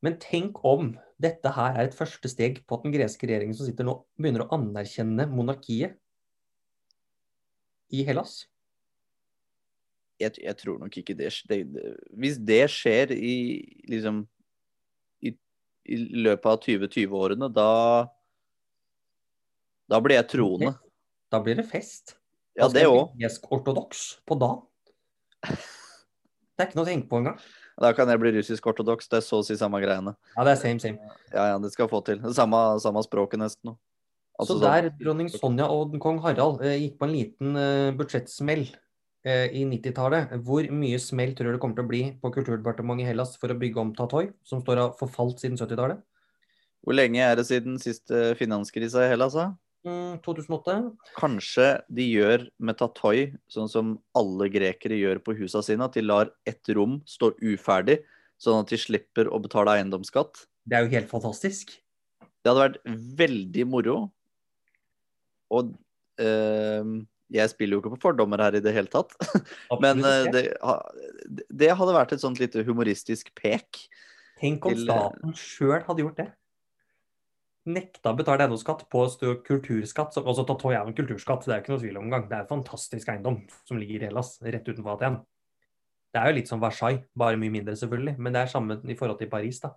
Men 0.00 0.16
tenk 0.22 0.58
om 0.66 0.94
dette 1.20 1.52
her 1.52 1.76
er 1.76 1.88
et 1.88 1.96
første 1.96 2.30
steg 2.32 2.62
på 2.64 2.78
at 2.78 2.86
den 2.86 2.94
greske 2.94 3.28
regjeringen 3.28 3.56
som 3.56 3.68
sitter 3.68 3.86
nå, 3.86 3.98
begynner 4.18 4.46
å 4.46 4.54
anerkjenne 4.56 5.26
monarkiet 5.30 5.99
i 7.90 8.04
Hellas. 8.06 8.44
Jeg, 10.20 10.36
jeg 10.42 10.56
tror 10.60 10.78
nok 10.82 10.96
ikke 11.00 11.16
det, 11.16 11.30
det, 11.48 11.62
det 11.72 11.94
Hvis 12.20 12.36
det 12.44 12.62
skjer 12.68 13.14
i 13.16 13.36
liksom 13.88 14.26
i, 15.24 15.32
i 15.88 15.96
løpet 16.26 16.48
av 16.50 16.60
2020-årene, 16.66 17.48
da 17.48 17.70
Da 19.90 20.00
blir 20.04 20.20
jeg 20.20 20.28
troende. 20.36 20.74
Da 21.32 21.40
blir 21.42 21.56
det 21.58 21.66
fest. 21.70 22.16
Ja, 22.58 22.68
det 22.68 22.84
òg. 22.86 23.14
Gresk-ortodoks 23.18 24.20
på 24.28 24.36
dagen. 24.38 24.66
Det 25.40 26.66
er 26.66 26.68
ikke 26.68 26.78
noe 26.78 26.84
å 26.84 26.90
tenke 26.90 27.08
på 27.08 27.20
engang. 27.22 27.38
Da 27.80 27.94
kan 27.96 28.10
jeg 28.12 28.20
bli 28.20 28.34
russisk-ortodoks. 28.34 29.08
Det 29.08 29.20
er 29.22 29.24
så 29.24 29.38
å 29.40 29.44
si 29.46 29.56
samme 29.56 29.80
greiene. 29.80 30.12
Ja, 30.34 30.44
det 30.44 30.52
er 30.52 30.60
same, 30.60 30.82
same. 30.82 31.14
Ja, 31.32 31.46
ja, 31.54 31.60
det 31.62 31.70
skal 31.72 31.88
få 31.88 32.02
til. 32.04 32.20
Samme, 32.36 32.58
samme 32.84 33.00
språket 33.06 33.40
nesten. 33.40 33.72
nå. 33.72 33.78
Altså, 34.40 34.56
så 34.56 34.64
der 34.64 34.90
dronning 34.96 35.28
Sonja 35.32 35.66
og 35.68 35.96
kong 36.00 36.20
Harald 36.24 36.62
eh, 36.64 36.78
gikk 36.86 37.00
på 37.00 37.08
en 37.08 37.12
liten 37.12 37.58
eh, 37.60 37.90
budsjettsmell 37.96 38.62
eh, 39.28 39.46
i 39.52 39.66
90-tallet, 39.68 40.32
hvor 40.46 40.68
mye 40.72 41.00
smell 41.02 41.34
tror 41.36 41.50
du 41.50 41.56
det 41.56 41.62
kommer 41.62 41.76
til 41.76 41.84
å 41.84 41.90
bli 41.90 42.02
på 42.22 42.30
Kulturdepartementet 42.34 43.04
i 43.04 43.10
Hellas 43.10 43.34
for 43.40 43.52
å 43.52 43.58
bygge 43.60 43.82
om 43.82 43.90
Tatoi, 43.96 44.30
som 44.46 44.62
står 44.64 44.84
av 44.86 44.94
forfalt 45.00 45.42
siden 45.42 45.60
70-tallet? 45.60 46.00
Hvor 46.80 46.96
lenge 46.96 47.20
er 47.20 47.36
det 47.36 47.44
siden 47.50 47.76
siste 47.82 48.30
finanskrisa 48.40 49.04
i 49.04 49.10
Hellas? 49.12 49.36
da? 49.36 49.50
Mm, 49.84 50.20
2008? 50.24 50.78
Kanskje 51.16 51.66
de 51.92 52.06
gjør 52.06 52.46
med 52.60 52.78
Tatoi 52.80 53.26
sånn 53.52 53.68
som 53.72 53.92
alle 54.16 54.48
grekere 54.52 54.96
gjør 54.96 55.20
på 55.24 55.36
husa 55.36 55.60
sine, 55.64 55.84
at 55.84 55.96
de 55.96 56.04
lar 56.04 56.32
ett 56.48 56.72
rom 56.76 57.02
stå 57.08 57.34
uferdig, 57.44 58.00
sånn 58.40 58.62
at 58.64 58.72
de 58.72 58.80
slipper 58.80 59.28
å 59.28 59.40
betale 59.40 59.76
eiendomsskatt. 59.76 60.46
Det 60.64 60.76
er 60.76 60.86
jo 60.86 60.94
helt 60.96 61.12
fantastisk. 61.12 61.76
Det 62.40 62.48
hadde 62.48 62.66
vært 62.66 62.80
veldig 63.20 63.66
moro. 63.68 63.96
Og 65.50 65.72
eh, 66.20 66.90
jeg 67.30 67.52
spiller 67.52 67.76
jo 67.76 67.82
ikke 67.82 67.94
på 67.94 68.02
fordommer 68.08 68.42
her 68.42 68.58
i 68.58 68.62
det 68.64 68.74
hele 68.74 68.90
tatt. 68.90 69.14
Men 69.84 70.02
eh, 70.06 70.28
det, 70.34 70.44
det 71.50 71.72
hadde 71.78 71.96
vært 71.96 72.14
et 72.16 72.22
sånt 72.22 72.42
lite 72.42 72.64
humoristisk 72.66 73.32
pek. 73.38 73.84
Tenk 74.40 74.66
om 74.66 74.74
til- 74.74 74.86
staten 74.86 75.34
sjøl 75.38 75.82
hadde 75.86 76.06
gjort 76.06 76.22
det. 76.22 76.30
Nekta 77.70 78.14
å 78.14 78.16
betale 78.16 78.46
eiendomsskatt 78.46 78.86
på 78.90 79.02
kulturskatt. 79.44 80.16
Altså 80.22 80.46
Tatoi 80.48 80.72
er 80.72 80.80
jo 80.80 80.90
en 80.94 80.96
kulturskatt, 80.96 81.44
det 81.44 81.52
er 81.54 81.60
ikke 81.60 81.74
noe 81.74 81.82
tvil 81.82 81.98
om 82.00 82.06
engang. 82.08 82.24
Det 82.30 82.38
er 82.38 82.46
en 82.46 82.54
fantastisk 82.54 83.10
eiendom 83.12 83.36
som 83.68 83.78
ligger 83.78 84.00
i 84.00 84.08
Hellas, 84.08 84.38
rett 84.40 84.64
utenfor 84.64 84.96
Aten. 84.96 85.20
Det 86.10 86.18
er 86.18 86.32
jo 86.32 86.38
litt 86.40 86.50
som 86.50 86.62
Versailles, 86.62 87.04
bare 87.14 87.38
mye 87.38 87.52
mindre 87.52 87.76
selvfølgelig. 87.78 88.16
Men 88.18 88.34
det 88.34 88.40
er 88.42 88.50
samme 88.50 88.80
i 88.80 88.96
forhold 88.98 89.20
til 89.20 89.30
Paris, 89.30 89.60
da. 89.62 89.74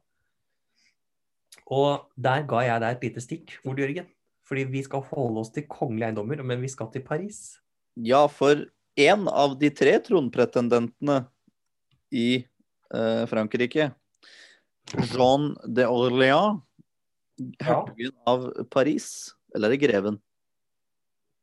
Og 1.75 2.07
der 2.15 2.47
ga 2.49 2.63
jeg 2.65 2.81
deg 2.81 2.95
et 2.95 3.05
lite 3.09 3.23
stikk, 3.27 3.57
Ole 3.67 3.83
Jørgen. 3.83 4.07
Fordi 4.47 4.65
vi 4.67 4.81
skal 4.83 5.05
holde 5.07 5.39
oss 5.43 5.51
til 5.55 5.63
kongelige 5.71 6.09
eiendommer, 6.11 6.41
men 6.43 6.61
vi 6.63 6.69
skal 6.71 6.89
til 6.91 7.03
Paris. 7.05 7.59
Ja, 7.95 8.25
for 8.27 8.65
én 8.99 9.27
av 9.31 9.55
de 9.61 9.69
tre 9.73 9.95
tronpretendentene 10.03 11.21
i 12.13 12.27
eh, 12.93 13.23
Frankrike, 13.31 13.91
Jean 15.13 15.53
de 15.65 15.85
Orléans, 15.87 16.61
Ja. 17.63 17.79
av 18.29 18.43
Paris 18.69 19.33
Eller 19.55 19.71
er 19.71 19.73
det 19.73 19.79
greven? 19.81 20.19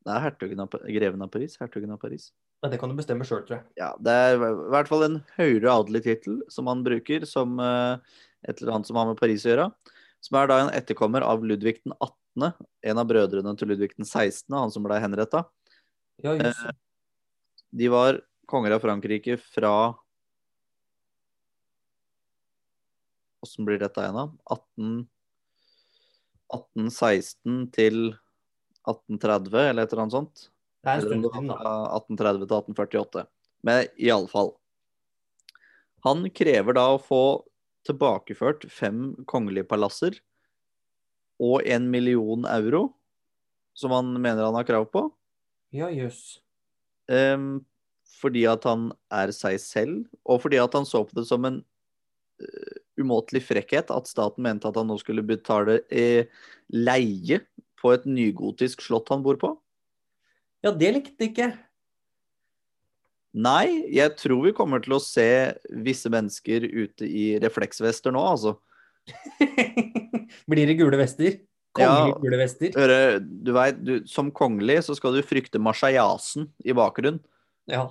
Det 0.06 0.12
er 0.14 0.22
hertugen 0.22 0.60
av, 0.62 0.70
greven 0.86 1.22
av 1.24 1.28
Paris. 1.34 1.56
Hertugen 1.60 1.90
av 1.90 1.98
Paris. 2.00 2.30
Men 2.62 2.70
det 2.72 2.78
kan 2.80 2.88
du 2.92 2.94
bestemme 2.98 3.24
sjøl, 3.26 3.42
tror 3.46 3.56
jeg. 3.58 3.64
Ja, 3.80 3.90
det 4.00 4.12
er 4.12 4.36
i 4.36 4.52
hvert 4.72 4.88
fall 4.90 5.04
en 5.06 5.18
høyere 5.36 5.72
adelig 5.80 6.02
tittel 6.06 6.38
som 6.52 6.68
han 6.70 6.82
bruker 6.86 7.26
som 7.28 7.58
eh, 7.60 7.98
et 8.48 8.60
eller 8.62 8.76
annet 8.78 8.88
som 8.90 8.98
har 9.00 9.08
med 9.10 9.18
Paris 9.20 9.44
å 9.46 9.52
gjøre. 9.52 9.66
Som 10.20 10.36
er 10.40 10.50
da 10.50 10.58
en 10.64 10.74
etterkommer 10.76 11.24
av 11.24 11.44
Ludvig 11.44 11.78
den 11.84 11.94
18., 11.96 12.52
en 12.92 13.00
av 13.02 13.08
brødrene 13.08 13.54
til 13.58 13.72
Ludvig 13.72 13.94
den 13.96 14.08
16., 14.08 14.52
han 14.54 14.72
som 14.72 14.84
ble 14.84 15.00
henretta. 15.02 15.44
Ja, 16.20 16.36
just. 16.36 16.66
De 17.70 17.88
var 17.92 18.20
konger 18.50 18.74
av 18.76 18.82
Frankrike 18.82 19.38
fra 19.40 19.94
Åssen 23.40 23.64
blir 23.64 23.78
dette 23.80 24.02
igjen, 24.04 24.18
da? 24.18 24.26
18, 24.52 24.96
1816 26.52 27.60
til 27.72 28.00
1830, 28.84 29.54
eller 29.70 29.86
et 29.86 29.94
eller 29.94 30.02
annet 30.04 30.16
sånt. 30.18 30.42
Det 30.84 30.90
er 30.90 30.98
en 30.98 31.06
stund 31.06 31.28
siden, 31.30 31.48
da. 31.48 31.56
1830 31.96 32.42
til 32.44 32.58
1848. 32.58 33.24
Men 33.64 33.88
iallfall. 33.96 34.52
Han 36.04 36.28
krever 36.36 36.76
da 36.76 36.84
å 36.92 37.00
få 37.00 37.22
tilbakeført 37.86 38.66
fem 38.72 39.12
kongelige 39.30 39.68
palasser 39.68 40.18
og 41.40 41.64
en 41.64 41.88
million 41.92 42.44
euro, 42.52 42.90
som 43.76 43.94
han 43.96 44.12
mener 44.20 44.44
han 44.44 44.58
har 44.58 44.68
krav 44.68 44.86
på. 44.92 45.06
Ja, 45.72 45.88
jøss. 45.88 46.40
Ehm, 47.10 47.62
fordi 48.20 48.44
at 48.50 48.66
han 48.68 48.90
er 49.14 49.32
seg 49.32 49.56
selv, 49.62 50.04
og 50.26 50.42
fordi 50.44 50.60
at 50.60 50.74
han 50.76 50.88
så 50.88 51.02
på 51.06 51.16
det 51.16 51.24
som 51.28 51.46
en 51.48 51.62
uh, 52.42 52.76
umåtelig 53.00 53.44
frekkhet 53.46 53.92
at 53.94 54.10
staten 54.10 54.44
mente 54.44 54.68
at 54.68 54.76
han 54.76 54.90
nå 54.90 54.98
skulle 55.00 55.24
betale 55.24 55.80
uh, 55.88 56.44
leie 56.74 57.40
på 57.80 57.94
et 57.94 58.04
nygotisk 58.04 58.84
slott 58.84 59.08
han 59.14 59.24
bor 59.24 59.40
på. 59.40 59.54
Ja, 60.60 60.74
det 60.76 60.92
likte 60.92 61.30
ikke. 61.30 61.54
Nei, 63.30 63.86
jeg 63.94 64.16
tror 64.18 64.42
vi 64.48 64.54
kommer 64.56 64.82
til 64.82 64.96
å 64.96 65.02
se 65.02 65.54
visse 65.84 66.10
mennesker 66.10 66.66
ute 66.66 67.06
i 67.06 67.36
refleksvester 67.42 68.14
nå, 68.14 68.22
altså. 68.26 68.56
Blir 70.50 70.66
det 70.66 70.76
gule 70.80 70.98
vester? 70.98 71.38
Kongelige 71.76 72.10
Ja. 72.10 72.18
gule 72.24 72.40
vester? 72.40 72.74
Høre, 72.74 73.20
du 73.20 73.52
vet, 73.54 73.78
du, 73.86 73.94
som 74.10 74.32
kongelig 74.34 74.82
så 74.88 74.98
skal 74.98 75.14
du 75.14 75.22
frykte 75.22 75.62
marseillasen 75.62 76.50
i 76.66 76.74
bakgrunnen. 76.74 77.22
Ja. 77.70 77.86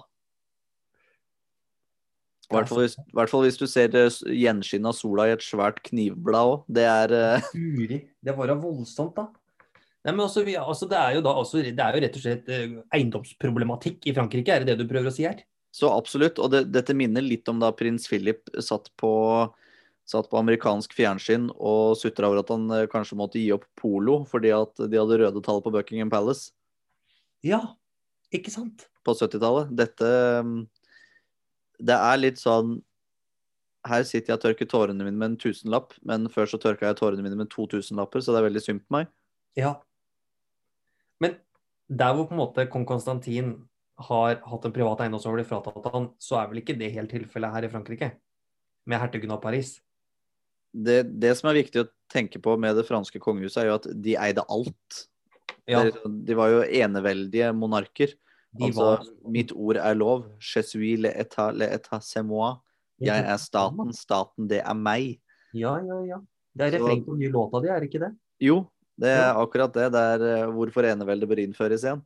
I 2.49 2.58
hvert 2.58 2.69
fall 2.71 2.82
hvis, 2.82 2.95
hvert 3.13 3.30
fall 3.30 3.43
hvis 3.45 3.60
du 3.62 3.67
ser 3.69 3.93
eh, 3.95 4.15
gjenskinn 4.34 4.88
av 4.89 4.95
sola 4.97 5.28
i 5.30 5.36
et 5.36 5.43
svært 5.45 5.84
knivblad 5.86 6.56
òg. 6.56 6.63
Det 6.67 6.86
er 6.89 7.13
uh... 7.13 7.52
Det 7.54 8.34
var 8.36 8.49
da 8.49 8.58
voldsomt, 8.58 9.15
da. 9.15 9.30
Nei, 10.05 10.13
men 10.13 10.23
også, 10.23 10.45
vi, 10.47 10.55
altså, 10.55 10.88
det, 10.88 10.95
er 10.95 11.17
jo 11.17 11.23
da, 11.25 11.35
også, 11.41 11.62
det 11.65 11.75
er 11.75 11.95
jo 11.95 12.01
rett 12.05 12.17
og 12.17 12.23
slett 12.23 12.51
eh, 12.55 12.75
eiendomsproblematikk 12.95 14.07
i 14.07 14.13
Frankrike, 14.15 14.53
er 14.53 14.63
det 14.63 14.73
det 14.73 14.85
du 14.85 14.91
prøver 14.91 15.12
å 15.12 15.15
si 15.15 15.27
her? 15.27 15.41
så 15.71 15.91
absolutt. 15.93 16.39
Og 16.41 16.51
det, 16.53 16.65
dette 16.73 16.95
minner 16.97 17.23
litt 17.25 17.47
om 17.51 17.59
da 17.62 17.71
prins 17.75 18.07
Philip 18.09 18.49
satt 18.63 18.89
på, 18.99 19.12
satt 20.09 20.29
på 20.31 20.39
amerikansk 20.41 20.95
fjernsyn 20.97 21.49
og 21.55 21.97
sutra 21.99 22.29
over 22.29 22.43
at 22.43 22.53
han 22.53 22.67
eh, 22.75 22.88
kanskje 22.91 23.19
måtte 23.19 23.41
gi 23.41 23.51
opp 23.55 23.67
polo 23.79 24.23
fordi 24.29 24.53
at 24.55 24.81
de 24.81 24.99
hadde 24.99 25.21
røde 25.21 25.43
tall 25.45 25.63
på 25.65 25.73
Buckingham 25.75 26.12
Palace 26.13 26.51
Ja, 27.45 27.62
ikke 28.33 28.53
sant? 28.53 28.88
på 29.05 29.15
70-tallet. 29.15 29.71
Dette 29.77 30.13
mm, 30.45 30.59
Det 31.79 31.95
er 31.95 32.19
litt 32.19 32.41
sånn 32.41 32.79
Her 33.88 34.03
sitter 34.03 34.33
jeg 34.33 34.39
og 34.39 34.43
tørker 34.43 34.67
tårene 34.69 35.05
mine 35.05 35.15
med 35.15 35.31
en 35.31 35.38
tusenlapp, 35.39 35.93
men 36.03 36.27
før 36.33 36.49
så 36.49 36.59
tørka 36.59 36.89
jeg 36.89 36.99
tårene 36.99 37.23
mine 37.23 37.38
med 37.39 37.51
to 37.53 37.69
tusenlapper, 37.71 38.19
så 38.19 38.33
det 38.33 38.41
er 38.41 38.49
veldig 38.49 38.63
synd 38.65 38.81
på 38.83 38.97
meg. 38.97 39.13
Ja. 39.57 39.77
Men 41.23 41.36
der 41.89 42.15
hvor 42.15 42.29
på 42.29 42.36
en 42.36 42.41
måte 42.41 42.65
kong 42.71 42.86
Konstantin 42.89 43.53
har 43.99 44.39
hatt 44.47 44.65
en 44.65 44.73
privat 44.75 45.01
eiendom 45.03 45.19
som 45.19 45.34
har 45.34 45.39
blitt 45.41 45.49
fratatt 45.49 45.91
han, 45.91 46.10
så 46.21 46.39
er 46.39 46.49
vel 46.51 46.62
ikke 46.62 46.77
det 46.79 46.93
helt 46.95 47.12
tilfellet 47.12 47.55
her 47.55 47.67
i 47.67 47.71
Frankrike? 47.71 48.12
Med 48.89 49.01
hertugen 49.01 49.34
av 49.36 49.41
Paris. 49.43 49.77
Det, 50.71 51.01
det 51.19 51.34
som 51.39 51.49
er 51.49 51.60
viktig 51.60 51.82
å 51.84 51.89
tenke 52.12 52.39
på 52.41 52.55
med 52.62 52.77
det 52.77 52.86
franske 52.88 53.19
kongehuset, 53.21 53.63
er 53.63 53.71
jo 53.71 53.77
at 53.79 53.88
de 54.05 54.15
eide 54.21 54.45
alt. 54.47 55.03
Ja, 55.69 55.84
De, 55.86 56.12
De 56.25 56.38
var 56.38 56.53
jo 56.53 56.63
eneveldige 56.63 57.51
monarker. 57.53 58.15
de 58.58 58.69
Altså, 58.69 58.86
var 58.86 59.05
mitt 59.29 59.51
ord 59.51 59.77
er 59.77 59.97
lov. 59.97 60.25
Je 60.39 60.63
suis 60.63 60.95
le 60.97 61.10
état, 61.10 61.51
le 61.51 61.67
état 61.67 62.01
c'est 62.01 62.23
moi. 62.23 62.55
Jeg 62.99 63.23
er 63.23 63.38
staten, 63.38 63.93
staten 63.95 64.47
det 64.49 64.60
er 64.60 64.75
meg. 64.75 65.19
Ja, 65.55 65.77
ja, 65.79 65.99
ja. 66.05 66.17
Det 66.53 66.65
er 66.67 66.79
refreng 66.79 67.05
på 67.05 67.15
den 67.15 67.23
nye 67.23 67.32
låta 67.32 67.62
di, 67.63 67.69
er 67.71 67.79
det 67.79 67.89
ikke 67.89 68.01
det? 68.03 68.10
Jo, 68.43 68.63
det 68.99 69.12
er 69.15 69.39
akkurat 69.39 69.73
det. 69.75 69.88
Det 69.95 70.03
er 70.13 70.25
eh, 70.27 70.51
hvorfor 70.53 70.88
eneveldet 70.88 71.29
bør 71.29 71.41
innføres 71.43 71.85
igjen. 71.85 72.03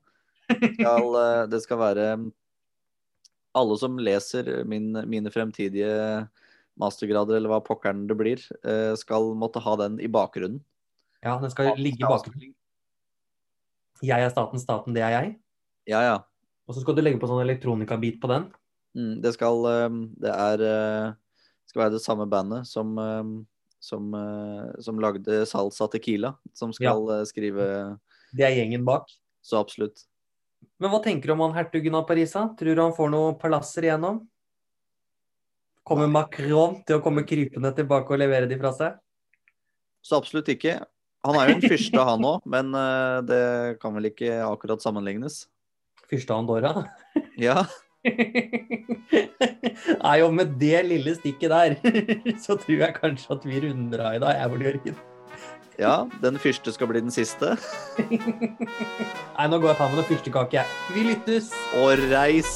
Det 0.49 0.73
skal, 0.75 1.15
eh, 1.23 1.43
det 1.49 1.62
skal 1.63 1.79
være 1.82 2.08
Alle 3.53 3.77
som 3.77 3.99
leser 4.01 4.49
min, 4.69 4.91
mine 5.10 5.32
fremtidige 5.34 5.93
mastergrader, 6.82 7.38
eller 7.38 7.51
hva 7.51 7.62
pokkeren 7.62 8.08
det 8.10 8.17
blir, 8.17 8.41
eh, 8.65 8.93
skal 8.97 9.34
måtte 9.38 9.62
ha 9.62 9.75
den 9.84 9.99
i 10.01 10.10
bakgrunnen. 10.10 10.62
Ja, 11.23 11.38
den 11.41 11.53
skal 11.53 11.77
ligge 11.77 12.01
i 12.01 12.10
bakgrunnen. 12.10 12.53
Jeg 14.03 14.25
er 14.25 14.34
staten, 14.34 14.60
staten, 14.60 14.95
det 14.97 15.06
er 15.06 15.13
jeg. 15.13 15.36
Ja, 15.88 16.01
ja. 16.03 16.17
Og 16.67 16.75
så 16.75 16.82
skal 16.82 16.97
du 16.97 17.03
legge 17.03 17.21
på 17.21 17.29
sånn 17.29 17.43
elektronikabit 17.43 18.17
på 18.23 18.32
den. 18.32 18.49
Mm, 18.97 19.13
det 19.23 19.34
skal 19.36 19.63
Det 20.21 20.34
er 20.34 20.58
det 20.62 21.71
skal 21.71 21.86
være 21.86 21.95
det 21.95 22.03
samme 22.03 22.27
bandet 22.29 22.67
som 22.69 22.97
som, 23.84 24.13
eh, 24.13 24.82
som 24.82 25.00
lagde 25.00 25.46
Salsa 25.46 25.89
Tequila, 25.91 26.34
som 26.54 26.72
skal 26.74 27.04
ja. 27.10 27.19
skrive 27.28 27.65
Det 28.32 28.46
er 28.48 28.56
gjengen 28.56 28.86
bak. 28.88 29.12
Så 29.43 29.60
absolutt. 29.60 30.06
Men 30.80 30.93
hva 30.93 31.02
tenker 31.04 31.28
du 31.28 31.34
om 31.36 31.43
han 31.43 31.58
hertugen 31.58 31.96
av 32.00 32.06
Parisa? 32.08 32.46
Tror 32.60 32.76
du 32.76 32.82
han 32.82 32.96
får 32.96 33.12
noen 33.12 33.36
palasser 33.39 33.89
igjennom? 33.89 34.22
Kommer 35.84 36.08
Macron 36.08 36.80
til 36.88 36.96
å 36.98 37.04
komme 37.04 37.26
krypende 37.28 37.74
tilbake 37.76 38.15
og 38.15 38.22
levere 38.24 38.48
de 38.48 38.56
fra 38.62 38.72
seg? 38.78 38.96
Så 40.04 40.15
absolutt 40.15 40.48
ikke. 40.54 40.78
Han 41.28 41.39
er 41.39 41.52
jo 41.52 41.58
en 41.58 41.65
fyrste, 41.67 42.06
han 42.08 42.28
òg, 42.28 42.48
men 42.56 42.72
eh, 42.80 43.19
det 43.28 43.43
kan 43.84 43.96
vel 44.00 44.08
ikke 44.13 44.39
akkurat 44.48 44.84
sammenlignes. 44.84 45.43
Fyrste 46.08 46.36
Andorra? 46.39 46.88
Ja, 47.39 47.65
Nei, 50.04 50.18
og 50.24 50.34
med 50.36 50.46
det 50.60 50.86
lille 50.88 51.16
stikket 51.16 51.52
der, 51.54 51.76
så 52.44 52.52
tror 52.60 52.80
jeg 52.86 52.96
kanskje 53.00 53.34
at 53.38 53.44
vi 53.48 53.62
runder 53.63 54.00
av 54.04 54.12
i 54.18 54.22
dag, 54.24 54.34
jeg, 54.39 54.48
og 54.52 54.60
Jørgen. 54.68 54.98
ja, 55.80 55.96
den 56.24 56.36
første 56.39 56.70
skal 56.76 56.88
bli 56.92 57.04
den 57.04 57.13
siste. 57.13 57.48
Nei, 59.38 59.48
nå 59.48 59.56
går 59.60 59.68
jeg 59.72 59.76
og 59.76 59.80
tar 59.80 59.89
med 59.94 59.98
noe 60.02 60.10
fyrstekake, 60.12 60.54
jeg. 60.60 60.68
Vi 60.96 61.02
lyttes! 61.12 61.48
Og 61.80 61.89
reis! 62.12 62.54